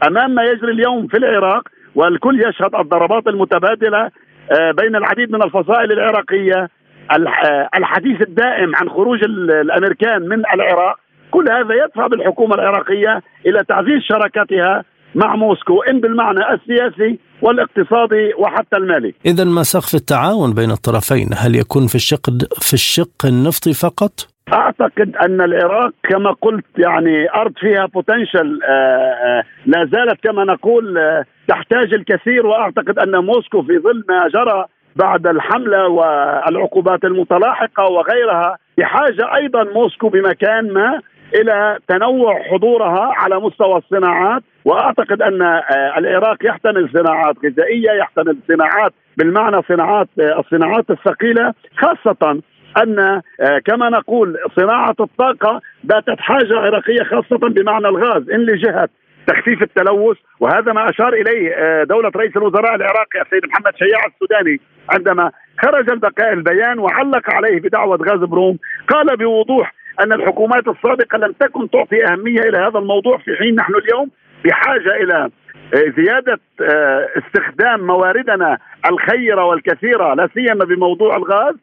أمام 0.07 0.35
ما 0.35 0.43
يجري 0.43 0.73
اليوم 0.73 1.07
في 1.07 1.17
العراق 1.17 1.69
والكل 1.95 2.41
يشهد 2.41 2.75
الضربات 2.75 3.27
المتبادلة 3.27 4.11
بين 4.51 4.97
العديد 4.97 5.33
من 5.33 5.43
الفصائل 5.43 5.93
العراقية 5.93 6.69
آه، 7.11 7.69
الحديث 7.75 8.21
الدائم 8.23 8.77
عن 8.77 8.89
خروج 8.89 9.25
الأمريكان 9.25 10.23
من 10.23 10.43
العراق 10.55 10.97
كل 11.31 11.53
هذا 11.53 11.85
يدفع 11.85 12.07
بالحكومة 12.07 12.55
العراقية 12.55 13.23
إلى 13.47 13.65
تعزيز 13.69 14.03
شراكتها 14.03 14.85
مع 15.15 15.37
موسكو 15.37 15.83
إن 15.83 16.01
بالمعنى 16.01 16.41
السياسي 16.55 17.19
والاقتصادي 17.43 18.35
وحتى 18.39 18.77
المالي. 18.77 19.15
اذا 19.27 19.45
ما 19.45 19.63
سقف 19.63 19.95
التعاون 19.95 20.55
بين 20.55 20.71
الطرفين 20.71 21.31
هل 21.35 21.57
يكون 21.57 21.87
في 21.87 21.95
الشق 21.95 22.31
في 22.61 22.75
الشق 22.75 23.27
النفطي 23.27 23.73
فقط؟ 23.73 24.13
أعتقد 24.53 25.17
أن 25.17 25.41
العراق 25.41 25.93
كما 26.03 26.33
قلت 26.43 26.65
يعني 26.79 27.31
أرض 27.35 27.53
فيها 27.59 27.87
بوتنشل 27.87 28.61
آه، 28.63 28.71
آه، 28.71 29.45
لا 29.67 29.85
زالت 29.93 30.25
كما 30.25 30.45
نقول 30.45 30.99
آه، 30.99 31.25
تحتاج 31.49 31.95
الكثير 31.95 32.47
وأعتقد 32.47 32.99
أن 32.99 33.25
موسكو 33.25 33.63
في 33.63 33.79
ظل 33.79 34.05
ما 34.09 34.29
جرى 34.29 34.65
بعد 34.97 35.27
الحملة 35.27 35.89
والعقوبات 35.89 37.05
المتلاحقة 37.05 37.85
وغيرها 37.85 38.57
بحاجه 38.79 39.35
أيضا 39.37 39.65
موسكو 39.65 40.09
بمكان 40.09 40.73
ما 40.73 41.01
إلى 41.35 41.79
تنوع 41.89 42.43
حضورها 42.43 43.13
على 43.17 43.41
مستوى 43.41 43.77
الصناعات 43.77 44.43
وأعتقد 44.65 45.23
أن 45.23 45.43
العراق 45.99 46.37
يحتمل 46.45 46.91
صناعات 46.93 47.37
غذائية 47.45 47.91
يحتمل 47.91 48.37
صناعات 48.49 48.93
بالمعنى 49.17 49.63
صناعات 49.69 50.09
الصناعات 50.19 50.91
الثقيلة 50.91 51.55
خاصة 51.77 52.41
أن 52.77 52.99
آه، 52.99 53.23
كما 53.65 53.89
نقول 53.89 54.37
صناعة 54.57 54.97
الطاقة 55.01 55.61
باتت 55.85 56.21
حاجة 56.21 56.59
عراقية 56.59 57.03
خاصة 57.03 57.49
بمعنى 57.49 57.89
الغاز 57.89 58.31
إن 58.31 58.41
لجهة 58.41 58.89
تخفيف 59.27 59.63
التلوث. 59.63 60.17
وهذا 60.41 60.73
ما 60.73 60.91
أشار 60.91 61.13
إليه 61.13 61.53
آه، 61.55 61.85
دولة 61.85 62.11
رئيس 62.17 62.37
الوزراء 62.37 62.75
العراقي 62.75 63.21
السيد 63.23 63.47
محمد 63.47 63.77
شياع 63.77 64.07
السوداني 64.07 64.61
عندما 64.91 65.31
خرج 65.63 65.91
البقاء 65.91 66.33
البيان 66.33 66.79
وعلق 66.79 67.35
عليه 67.35 67.61
بدعوة 67.61 67.99
غاز 68.09 68.21
بروم 68.21 68.59
قال 68.89 69.17
بوضوح 69.17 69.75
أن 70.01 70.13
الحكومات 70.13 70.69
السابقة 70.69 71.19
لم 71.19 71.33
تكن 71.33 71.71
تعطي 71.71 72.05
أهمية 72.05 72.41
إلى 72.41 72.59
هذا 72.59 72.79
الموضوع 72.79 73.19
في 73.19 73.37
حين 73.37 73.55
نحن 73.55 73.75
اليوم 73.75 74.11
بحاجة 74.45 74.95
إلى 75.03 75.31
آه، 75.75 75.93
زيادة 75.97 76.41
استخدام 77.19 77.87
مواردنا 77.87 78.59
الخيرة 78.91 79.45
والكثيرة 79.45 80.15
لا 80.15 80.29
سيما 80.35 80.65
بموضوع 80.65 81.17
الغاز. 81.17 81.55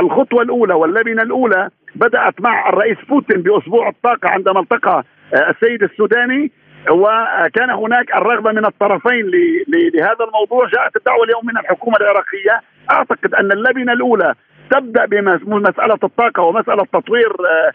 الخطوة 0.00 0.42
الأولى 0.42 0.74
واللبنة 0.74 1.22
الأولى 1.22 1.68
بدأت 1.94 2.40
مع 2.40 2.68
الرئيس 2.68 2.98
بوتين 3.08 3.42
بأسبوع 3.42 3.88
الطاقة 3.88 4.28
عندما 4.28 4.60
التقى 4.60 5.04
آه، 5.34 5.50
السيد 5.50 5.82
السوداني 5.82 6.52
وكان 6.90 7.70
هناك 7.70 8.16
الرغبة 8.16 8.52
من 8.52 8.66
الطرفين 8.66 9.30
لهذا 9.94 10.24
الموضوع. 10.24 10.68
جاءت 10.68 10.96
الدعوة 10.96 11.24
اليوم 11.24 11.46
من 11.46 11.58
الحكومة 11.58 11.96
العراقية. 11.96 12.60
أعتقد 12.92 13.34
أن 13.34 13.52
اللبنة 13.52 13.92
الأولى 13.92 14.34
تبدأ 14.70 15.04
بمسألة 15.06 15.98
الطاقة 16.04 16.42
ومسألة 16.42 16.84
تطوير 16.92 17.30
آه، 17.30 17.72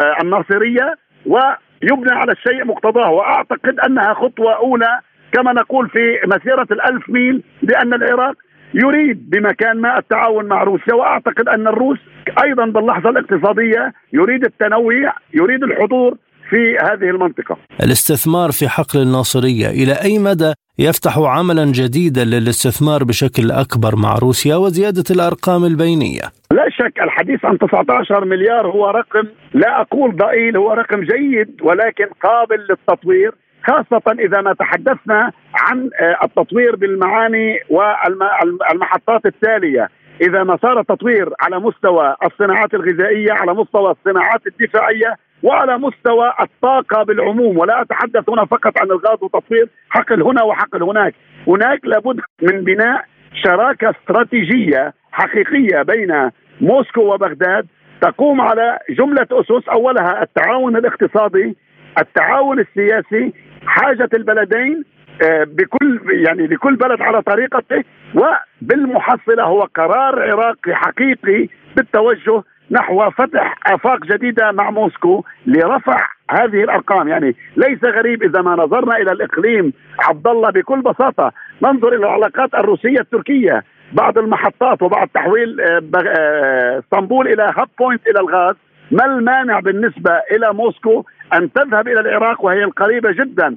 آه، 0.00 0.22
الناصرية 0.22 0.94
ويبنى 1.26 2.12
على 2.12 2.32
الشيء 2.32 2.64
مقتضاه. 2.64 3.10
وأعتقد 3.10 3.80
أنها 3.80 4.14
خطوة 4.14 4.56
أولى 4.56 5.00
كما 5.32 5.52
نقول 5.52 5.88
في 5.88 6.20
مسيرة 6.26 6.66
الألف 6.70 7.10
ميل 7.10 7.42
لأن 7.62 7.94
العراق 7.94 8.34
يريد 8.74 9.30
بمكان 9.30 9.80
ما 9.80 9.98
التعاون 9.98 10.44
مع 10.44 10.62
روسيا 10.62 10.94
وأعتقد 10.94 11.48
أن 11.48 11.66
الروس 11.66 11.98
أيضا 12.44 12.66
باللحظة 12.66 13.10
الاقتصادية 13.10 13.92
يريد 14.12 14.44
التنويع 14.44 15.12
يريد 15.34 15.62
الحضور 15.62 16.16
في 16.50 16.76
هذه 16.82 17.10
المنطقة. 17.10 17.56
الاستثمار 17.82 18.50
في 18.50 18.68
حقل 18.68 19.02
الناصرية 19.02 19.68
إلى 19.68 19.92
أي 19.92 20.18
مدى 20.18 20.52
يفتح 20.78 21.18
عملا 21.18 21.64
جديدا 21.64 22.24
للاستثمار 22.24 23.04
بشكل 23.04 23.50
أكبر 23.50 23.96
مع 23.96 24.14
روسيا 24.18 24.56
وزيادة 24.56 25.04
الأرقام 25.10 25.64
البينية؟ 25.64 26.22
لا 26.52 26.68
شك 26.70 27.00
الحديث 27.02 27.44
عن 27.44 27.58
19 27.58 28.24
مليار 28.24 28.66
هو 28.66 28.90
رقم 28.90 29.28
لا 29.54 29.80
أقول 29.80 30.16
ضئيل 30.16 30.56
هو 30.56 30.72
رقم 30.72 31.00
جيد 31.00 31.62
ولكن 31.62 32.06
قابل 32.22 32.66
للتطوير 32.70 33.32
خاصة 33.66 34.12
إذا 34.18 34.40
ما 34.40 34.52
تحدثنا 34.52 35.32
عن 35.54 35.90
آه، 36.00 36.16
التطوير 36.24 36.76
بالمعاني 36.76 37.60
والمحطات 37.70 39.26
التالية. 39.26 39.88
إذا 40.20 40.44
ما 40.44 40.56
صار 40.62 40.82
تطوير 40.82 41.28
على 41.42 41.58
مستوى 41.60 42.14
الصناعات 42.26 42.74
الغذائية 42.74 43.32
على 43.32 43.54
مستوى 43.54 43.90
الصناعات 43.90 44.46
الدفاعية 44.46 45.16
وعلى 45.42 45.78
مستوى 45.78 46.32
الطاقة 46.40 47.02
بالعموم. 47.02 47.58
ولا 47.58 47.82
أتحدث 47.82 48.30
هنا 48.30 48.44
فقط 48.44 48.78
عن 48.80 48.86
الغاز 48.86 49.18
وتطوير 49.22 49.68
حقل 49.90 50.22
هنا 50.22 50.42
وحقل 50.42 50.82
هناك. 50.82 51.14
هناك 51.46 51.80
لابد 51.84 52.20
من 52.42 52.64
بناء 52.64 53.04
شراكة 53.44 53.90
استراتيجية 53.90 54.94
حقيقية 55.12 55.82
بين 55.82 56.30
موسكو 56.60 57.14
وبغداد 57.14 57.66
تقوم 58.00 58.40
على 58.40 58.78
جملة 58.90 59.26
أسس 59.32 59.68
أولها 59.68 60.22
التعاون 60.22 60.76
الاقتصادي 60.76 61.56
التعاون 62.00 62.58
السياسي 62.58 63.32
حاجة 63.66 64.08
البلدين 64.14 64.84
آه، 65.22 65.44
بكل 65.44 66.00
يعني 66.26 66.46
لكل 66.46 66.76
بلد 66.76 67.00
على 67.02 67.22
طريقته 67.22 67.84
وبالمحصلة 68.14 69.44
هو 69.44 69.62
قرار 69.74 70.22
عراقي 70.30 70.74
حقيقي 70.74 71.48
بالتوجه 71.76 72.42
نحو 72.70 73.10
فتح 73.10 73.58
آفاق 73.66 74.04
جديدة 74.04 74.52
مع 74.52 74.70
موسكو 74.70 75.24
لرفع 75.46 76.08
هذه 76.30 76.64
الأرقام. 76.64 77.08
يعني 77.08 77.36
ليس 77.56 77.84
غريب 77.84 78.22
إذا 78.22 78.42
ما 78.42 78.56
نظرنا 78.56 78.96
إلى 78.96 79.12
الإقليم 79.12 79.72
عبد 80.00 80.26
الله 80.26 80.50
بكل 80.50 80.80
بساطة 80.80 81.32
ننظر 81.62 81.88
إلى 81.88 81.96
العلاقات 81.96 82.54
الروسية 82.54 83.00
التركية. 83.00 83.64
بعض 83.92 84.18
المحطات 84.18 84.82
وبعد 84.82 85.08
تحويل 85.08 85.60
آه، 85.60 85.82
آه، 86.18 86.78
اسطنبول 86.78 87.28
إلى 87.28 87.42
hub 87.42 87.68
point 87.78 88.06
إلى 88.06 88.20
الغاز 88.20 88.54
ما 88.90 89.04
المانع 89.04 89.60
بالنسبة 89.60 90.10
إلى 90.32 90.52
موسكو 90.52 91.04
أن 91.34 91.52
تذهب 91.52 91.88
إلى 91.88 92.00
العراق 92.00 92.44
وهي 92.44 92.64
القريبه 92.64 93.12
جدا 93.12 93.56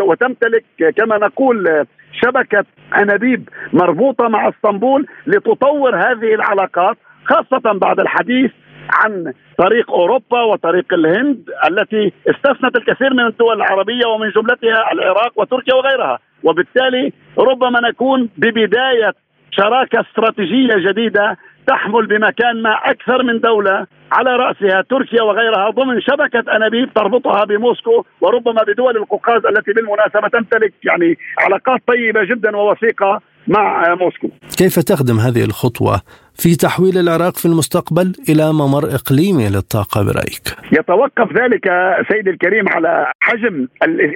وتمتلك 0.00 0.64
كما 0.96 1.18
نقول 1.18 1.86
شبكة 2.12 2.64
أنابيب 2.98 3.48
مربوطة 3.72 4.28
مع 4.28 4.48
إسطنبول 4.48 5.06
لتطور 5.26 5.96
هذه 5.96 6.34
العلاقات 6.34 6.96
خاصة 7.24 7.72
بعد 7.72 8.00
الحديث 8.00 8.50
عن 8.92 9.32
طريق 9.58 9.90
أوروبا 9.90 10.42
وطريق 10.42 10.94
الهند 10.94 11.50
التي 11.70 12.12
استثنت 12.30 12.76
الكثير 12.76 13.14
من 13.14 13.26
الدول 13.26 13.56
العربية 13.56 14.06
ومن 14.06 14.30
جملتها 14.30 14.92
العراق 14.92 15.32
وتركيا 15.36 15.74
وغيرها. 15.74 16.18
وبالتالي 16.42 17.12
ربما 17.38 17.80
نكون 17.88 18.28
ببداية 18.36 19.14
شراكة 19.50 20.00
استراتيجية 20.00 20.90
جديدة 20.90 21.36
تحمل 21.66 22.06
بمكان 22.06 22.62
ما 22.62 22.74
أكثر 22.84 23.22
من 23.22 23.40
دولة 23.40 23.86
على 24.12 24.30
رأسها 24.36 24.82
تركيا 24.90 25.22
وغيرها 25.22 25.70
ضمن 25.70 26.00
شبكة 26.00 26.56
أنابيب 26.56 26.94
تربطها 26.94 27.44
بموسكو 27.44 28.04
وربما 28.20 28.62
بدول 28.62 28.96
القوقاز 28.96 29.46
التي 29.46 29.72
بالمناسبة 29.72 30.28
تمتلك 30.28 30.72
يعني 30.84 31.18
علاقات 31.38 31.80
طيبة 31.86 32.24
جدا 32.24 32.56
ووثيقة 32.56 33.20
مع 33.48 33.94
موسكو. 33.94 34.28
كيف 34.58 34.78
تخدم 34.78 35.18
هذه 35.18 35.44
الخطوة 35.44 36.00
في 36.34 36.56
تحويل 36.56 36.98
العراق 36.98 37.36
في 37.36 37.46
المستقبل 37.46 38.12
إلى 38.28 38.52
ممر 38.52 38.84
إقليمي 38.84 39.48
للطاقة 39.48 40.02
برأيك؟ 40.04 40.46
يتوقف 40.72 41.32
ذلك 41.32 41.64
سيدي 42.12 42.30
الكريم 42.30 42.68
على 42.68 43.12
حجم 43.20 43.68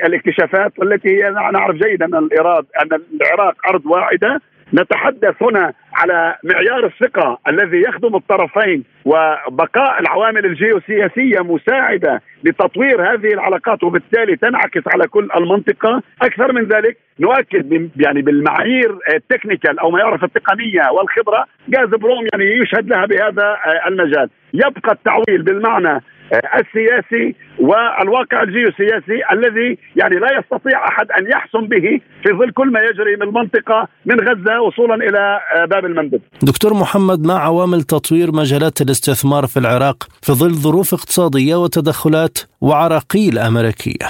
الاكتشافات 0.07 0.73
والتي 0.79 1.09
هي 1.09 1.31
نعرف 1.31 1.77
جيدا 1.77 2.05
أن 2.05 2.15
الايراد 2.15 2.65
أن 2.83 3.01
العراق 3.21 3.55
أرض 3.69 3.87
واحدة 3.87 4.41
نتحدث 4.75 5.43
هنا 5.43 5.73
على 5.95 6.37
معيار 6.45 6.87
الثقة 6.87 7.39
الذي 7.49 7.81
يخدم 7.81 8.17
الطرفين 8.17 8.85
وبقاء 9.05 10.01
العوامل 10.01 10.47
الجيوسياسية 10.47 11.41
مساعدة 11.41 12.23
لتطوير 12.45 13.13
هذه 13.13 13.33
العلاقات 13.35 13.85
وبالتالي 13.85 14.37
تنعكس 14.37 14.83
على 14.87 15.07
كل 15.09 15.29
المنطقة. 15.37 16.03
أكثر 16.23 16.53
من 16.53 16.65
ذلك 16.65 16.97
نؤكد 17.21 17.91
يعني 17.97 18.23
بالمعايير 18.23 18.99
التكنيكال 19.15 19.79
أو 19.79 19.91
ما 19.91 19.99
يعرف 20.01 20.25
التقنية 20.25 20.91
والخبرة. 20.93 21.47
غاز 21.77 21.89
بروم 21.89 22.27
يعني 22.33 22.45
يشهد 22.45 22.89
لها 22.89 23.07
بهذا 23.07 23.57
المجال. 23.87 24.31
يبقى 24.55 24.93
التعويل 24.93 25.43
بالمعنى 25.43 26.03
السياسي 26.33 27.35
والواقع 27.59 28.43
الجيوسياسي 28.43 29.23
الذي 29.33 29.79
يعني 29.97 30.17
لا 30.17 30.39
يستطيع 30.39 30.89
أحد 30.89 31.11
أن 31.11 31.31
يحسم 31.31 31.61
به 31.61 32.01
في 32.23 32.33
ظل 32.33 32.51
كل 32.51 32.73
ما 32.73 32.81
يجري 32.81 33.17
من 33.17 33.23
المنطقة 33.23 33.89
من 34.07 34.21
غزة 34.21 34.61
وصولا 34.61 34.95
إلى 34.95 35.41
باب 35.67 35.85
المندب. 35.85 36.21
دكتور 36.43 36.75
محمد 36.75 37.27
ما 37.27 37.35
عوامل 37.35 37.83
تطوير 37.83 38.33
مجالات 38.33 38.81
الاستثمار 38.81 39.47
في 39.47 39.57
العراق 39.57 39.97
في 40.23 40.33
ظل 40.33 40.55
ظروف 40.55 40.95
اقتصادية 40.95 41.57
وتدخلات 41.57 42.39
وعراقيل 42.61 43.39
أمريكية؟ 43.39 44.07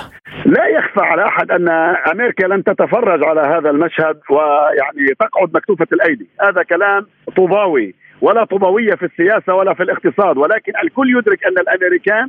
لا 0.46 0.66
يخفى 0.66 1.00
على 1.00 1.24
أحد 1.24 1.50
أن 1.50 1.68
أمريكا 2.12 2.46
لن 2.46 2.64
تتفرج 2.64 3.24
على 3.24 3.40
هذا 3.40 3.70
المشهد 3.70 4.16
ويعني 4.30 5.14
تقعد 5.20 5.50
مكتوفة 5.54 5.86
الأيدي، 5.92 6.28
هذا 6.40 6.62
كلام 6.62 7.06
طوباوي 7.36 7.94
ولا 8.24 8.44
طوبويه 8.44 8.94
في 8.94 9.04
السياسة 9.04 9.54
ولا 9.54 9.74
في 9.74 9.82
الاقتصاد 9.82 10.36
ولكن 10.36 10.72
الكل 10.84 11.18
يدرك 11.18 11.46
أن 11.46 11.58
الأمريكان 11.58 12.28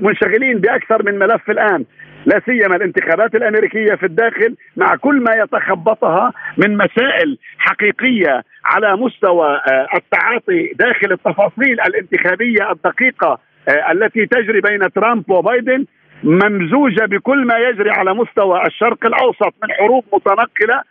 منشغلين 0.00 0.58
بأكثر 0.58 1.02
من 1.02 1.18
ملف 1.18 1.50
الآن 1.50 1.84
لا 2.26 2.40
سيما 2.46 2.76
الانتخابات 2.76 3.34
الأمريكية 3.34 3.94
في 3.94 4.06
الداخل 4.06 4.56
مع 4.76 4.96
كل 4.96 5.20
ما 5.20 5.32
يتخبطها 5.34 6.32
من 6.56 6.76
مسائل 6.76 7.38
حقيقية 7.58 8.42
على 8.64 8.96
مستوى 8.96 9.48
آه، 9.48 9.86
التعاطي 9.96 10.72
داخل 10.74 11.12
التفاصيل 11.12 11.80
الانتخابية 11.80 12.70
الدقيقة 12.70 13.38
آه، 13.68 13.92
التي 13.92 14.26
تجري 14.26 14.60
بين 14.60 14.92
ترامب 14.92 15.30
وبايدن 15.30 15.86
ممزوجة 16.22 17.04
بكل 17.04 17.46
ما 17.46 17.58
يجري 17.58 17.90
على 17.90 18.14
مستوى 18.14 18.66
الشرق 18.66 19.06
الأوسط 19.06 19.54
من 19.62 19.72
حروب 19.72 20.04
متنقلة 20.12 20.82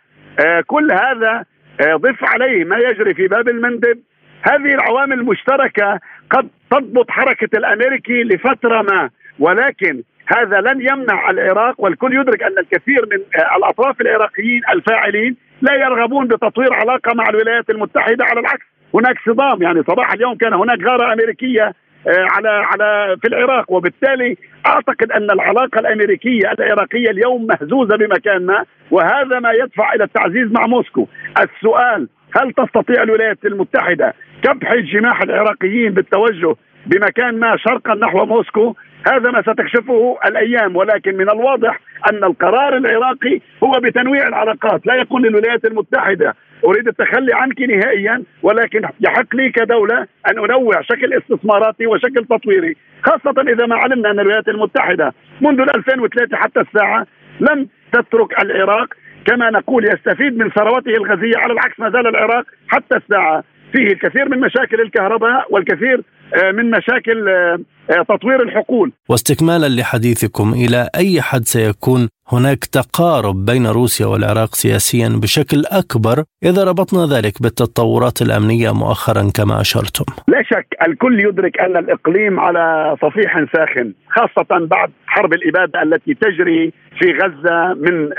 آه، 0.46 0.60
كل 0.66 0.92
هذا 0.92 1.44
ضف 1.82 2.24
عليه 2.24 2.64
ما 2.64 2.76
يجري 2.76 3.14
في 3.14 3.26
باب 3.26 3.48
المندب 3.48 3.98
هذه 4.42 4.74
العوامل 4.74 5.18
المشتركة 5.20 6.00
قد 6.30 6.48
تضبط 6.70 7.10
حركة 7.10 7.58
الأمريكي 7.58 8.22
لفترة 8.22 8.82
ما 8.82 9.10
ولكن 9.38 10.02
هذا 10.26 10.60
لن 10.60 10.80
يمنع 10.80 11.30
العراق 11.30 11.74
والكل 11.78 12.14
يدرك 12.14 12.42
أن 12.42 12.58
الكثير 12.58 13.06
من 13.12 13.18
الأطراف 13.56 14.00
العراقيين 14.00 14.62
الفاعلين 14.72 15.36
لا 15.62 15.74
يرغبون 15.74 16.26
بتطوير 16.28 16.74
علاقة 16.74 17.14
مع 17.14 17.28
الولايات 17.28 17.70
المتحدة 17.70 18.24
على 18.24 18.40
العكس. 18.40 18.64
هناك 18.94 19.16
صدام 19.26 19.62
يعني 19.62 19.82
صباح 19.82 20.12
اليوم 20.12 20.34
كان 20.36 20.54
هناك 20.54 20.78
غارة 20.82 21.12
أمريكية 21.12 21.72
آه، 22.06 22.26
على 22.30 22.48
على 22.48 23.16
في 23.22 23.28
العراق 23.28 23.72
وبالتالي 23.72 24.36
أعتقد 24.66 25.12
أن 25.12 25.30
العلاقة 25.30 25.78
الأمريكية 25.78 26.52
العراقية 26.52 27.10
اليوم 27.10 27.46
مهزوزة 27.46 27.96
بمكان 27.96 28.46
ما 28.46 28.64
وهذا 28.90 29.40
ما 29.40 29.52
يدفع 29.52 29.94
إلى 29.94 30.04
التعزيز 30.04 30.52
مع 30.52 30.66
موسكو. 30.66 31.06
السؤال 31.38 32.08
هل 32.36 32.52
تستطيع 32.52 33.02
الولايات 33.02 33.38
المتحدة 33.44 34.14
كبح 34.42 34.74
جماح 34.74 35.22
العراقيين 35.22 35.92
بالتوجه 35.94 36.54
بمكان 36.86 37.38
ما 37.38 37.56
شرقا 37.56 37.94
نحو 37.94 38.26
موسكو. 38.26 38.74
هذا 39.06 39.30
ما 39.30 39.42
ستكشفه 39.42 40.18
الأيام 40.26 40.76
ولكن 40.76 41.16
من 41.16 41.30
الواضح 41.30 41.80
أن 42.10 42.24
القرار 42.24 42.76
العراقي 42.76 43.40
هو 43.64 43.80
بتنويع 43.80 44.28
العلاقات 44.28 44.86
لا 44.86 44.94
يقول 44.94 45.22
للولايات 45.22 45.64
المتحدة. 45.64 46.34
أريد 46.64 46.88
التخلي 46.88 47.34
عنك 47.34 47.60
نهائيا 47.60 48.22
ولكن 48.42 48.82
يحق 49.00 49.36
لي 49.36 49.50
كدولة 49.50 49.98
أن 50.30 50.38
أنوع 50.38 50.82
شكل 50.82 51.12
استثماراتي 51.12 51.86
وشكل 51.86 52.24
تطويري 52.30 52.76
خاصة 53.02 53.42
إذا 53.52 53.66
ما 53.66 53.76
علمنا 53.76 54.10
أن 54.10 54.20
الولايات 54.20 54.48
المتحدة 54.48 55.12
منذ 55.40 55.60
2003 55.60 56.36
حتى 56.36 56.60
الساعة 56.60 57.06
لم 57.40 57.68
تترك 57.92 58.42
العراق. 58.42 58.94
كما 59.26 59.50
نقول 59.50 59.84
يستفيد 59.84 60.38
من 60.38 60.50
ثروته 60.50 60.90
الغازية 60.90 61.36
على 61.36 61.52
العكس 61.52 61.80
ما 61.80 61.90
زال 61.90 62.06
العراق 62.06 62.44
حتى 62.68 62.96
الساعة. 62.96 63.44
فيه 63.72 63.86
الكثير 63.86 64.28
من 64.28 64.40
مشاكل 64.40 64.80
الكهرباء 64.80 65.46
والكثير 65.50 66.02
آه، 66.34 66.52
من 66.52 66.70
مشاكل 66.70 67.28
آه، 67.28 67.58
آه، 67.90 68.02
تطوير 68.02 68.42
الحقول 68.42 68.92
واستكمالا 69.08 69.80
لحديثكم 69.80 70.52
إلى 70.52 70.88
أي 70.96 71.22
حد 71.22 71.44
سيكون 71.44 72.08
هناك 72.32 72.64
تقارب 72.64 73.44
بين 73.44 73.66
روسيا 73.66 74.06
والعراق 74.06 74.54
سياسيا 74.54 75.08
بشكل 75.22 75.62
أكبر 75.72 76.24
إذا 76.44 76.64
ربطنا 76.64 77.16
ذلك 77.16 77.42
بالتطورات 77.42 78.22
الأمنية 78.22 78.70
مؤخرا 78.74 79.22
كما 79.36 79.60
أشرتم. 79.60 80.04
لا 80.28 80.42
شك 80.42 80.66
الكل 80.88 81.20
يدرك 81.24 81.60
أن 81.60 81.76
الإقليم 81.76 82.40
على 82.40 82.96
صفيح 83.02 83.44
ساخن 83.52 83.92
خاصة 84.08 84.66
بعد 84.66 84.90
حرب 85.06 85.32
الإبادة 85.32 85.82
التي 85.82 86.14
تجري 86.14 86.72
في 86.98 87.12
غزة 87.12 87.74
من 87.74 88.10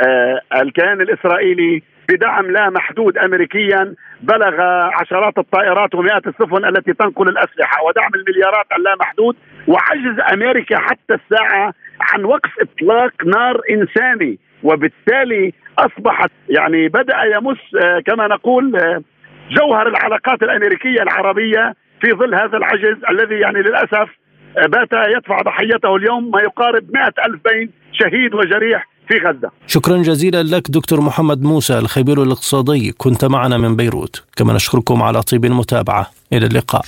الكيان 0.62 1.02
الإسرائيلي 1.02 1.84
بدعم 2.10 2.52
لا 2.52 2.70
محدود 2.70 3.18
امريكيا 3.18 3.96
بلغ 4.22 4.62
عشرات 5.02 5.38
الطائرات 5.38 5.96
ومئات 5.96 6.28
السفن 6.28 6.66
التي 6.66 6.94
تنقل 6.94 7.30
الأسلحة 7.30 7.84
ودعم 7.84 8.12
المليارات 8.16 8.66
اللامحدود 8.78 9.36
وعجز 9.68 10.20
أمريكا 10.34 10.80
حتى 10.80 11.14
الساعة 11.14 11.74
عن 12.02 12.24
وقف 12.24 12.52
إطلاق 12.62 13.12
نار 13.26 13.62
إنساني. 13.70 14.40
وبالتالي 14.64 15.54
أصبحت 15.78 16.32
يعني 16.50 16.88
بدأ 16.88 17.24
يمس 17.36 17.58
آه، 17.84 18.00
كما 18.00 18.28
نقول 18.28 18.76
آه، 18.76 19.02
جوهر 19.52 19.88
العلاقات 19.88 20.44
الأمريكية 20.44 21.02
العربية 21.02 21.76
في 22.02 22.12
ظل 22.12 22.36
هذا 22.36 22.58
العجز 22.58 22.98
الذي 23.10 23.36
يعني 23.36 23.60
للأسف 23.60 24.10
آه، 24.58 24.68
بات 24.68 24.90
يدفع 25.16 25.38
ضحيته 25.38 25.96
اليوم 25.96 26.32
ما 26.32 26.42
يقارب 26.42 26.84
مئة 26.94 27.26
ألف 27.26 27.42
بين 27.52 27.72
شهيد 27.92 28.34
وجريح. 28.34 28.93
في 29.08 29.14
غزة 29.28 29.52
شكرا 29.68 29.98
جزيلا 29.98 30.44
لك 30.44 30.72
دكتور 30.72 31.02
محمد 31.02 31.42
موسى 31.42 31.80
الخبير 31.80 32.24
الاقتصادي. 32.24 32.92
كنت 32.92 33.26
معنا 33.26 33.58
من 33.58 33.76
بيروت. 33.76 34.24
كما 34.36 34.54
نشكركم 34.54 35.04
على 35.04 35.22
طيب 35.22 35.46
المتابعة. 35.46 36.12
إلى 36.34 36.46
اللقاء. 36.46 36.86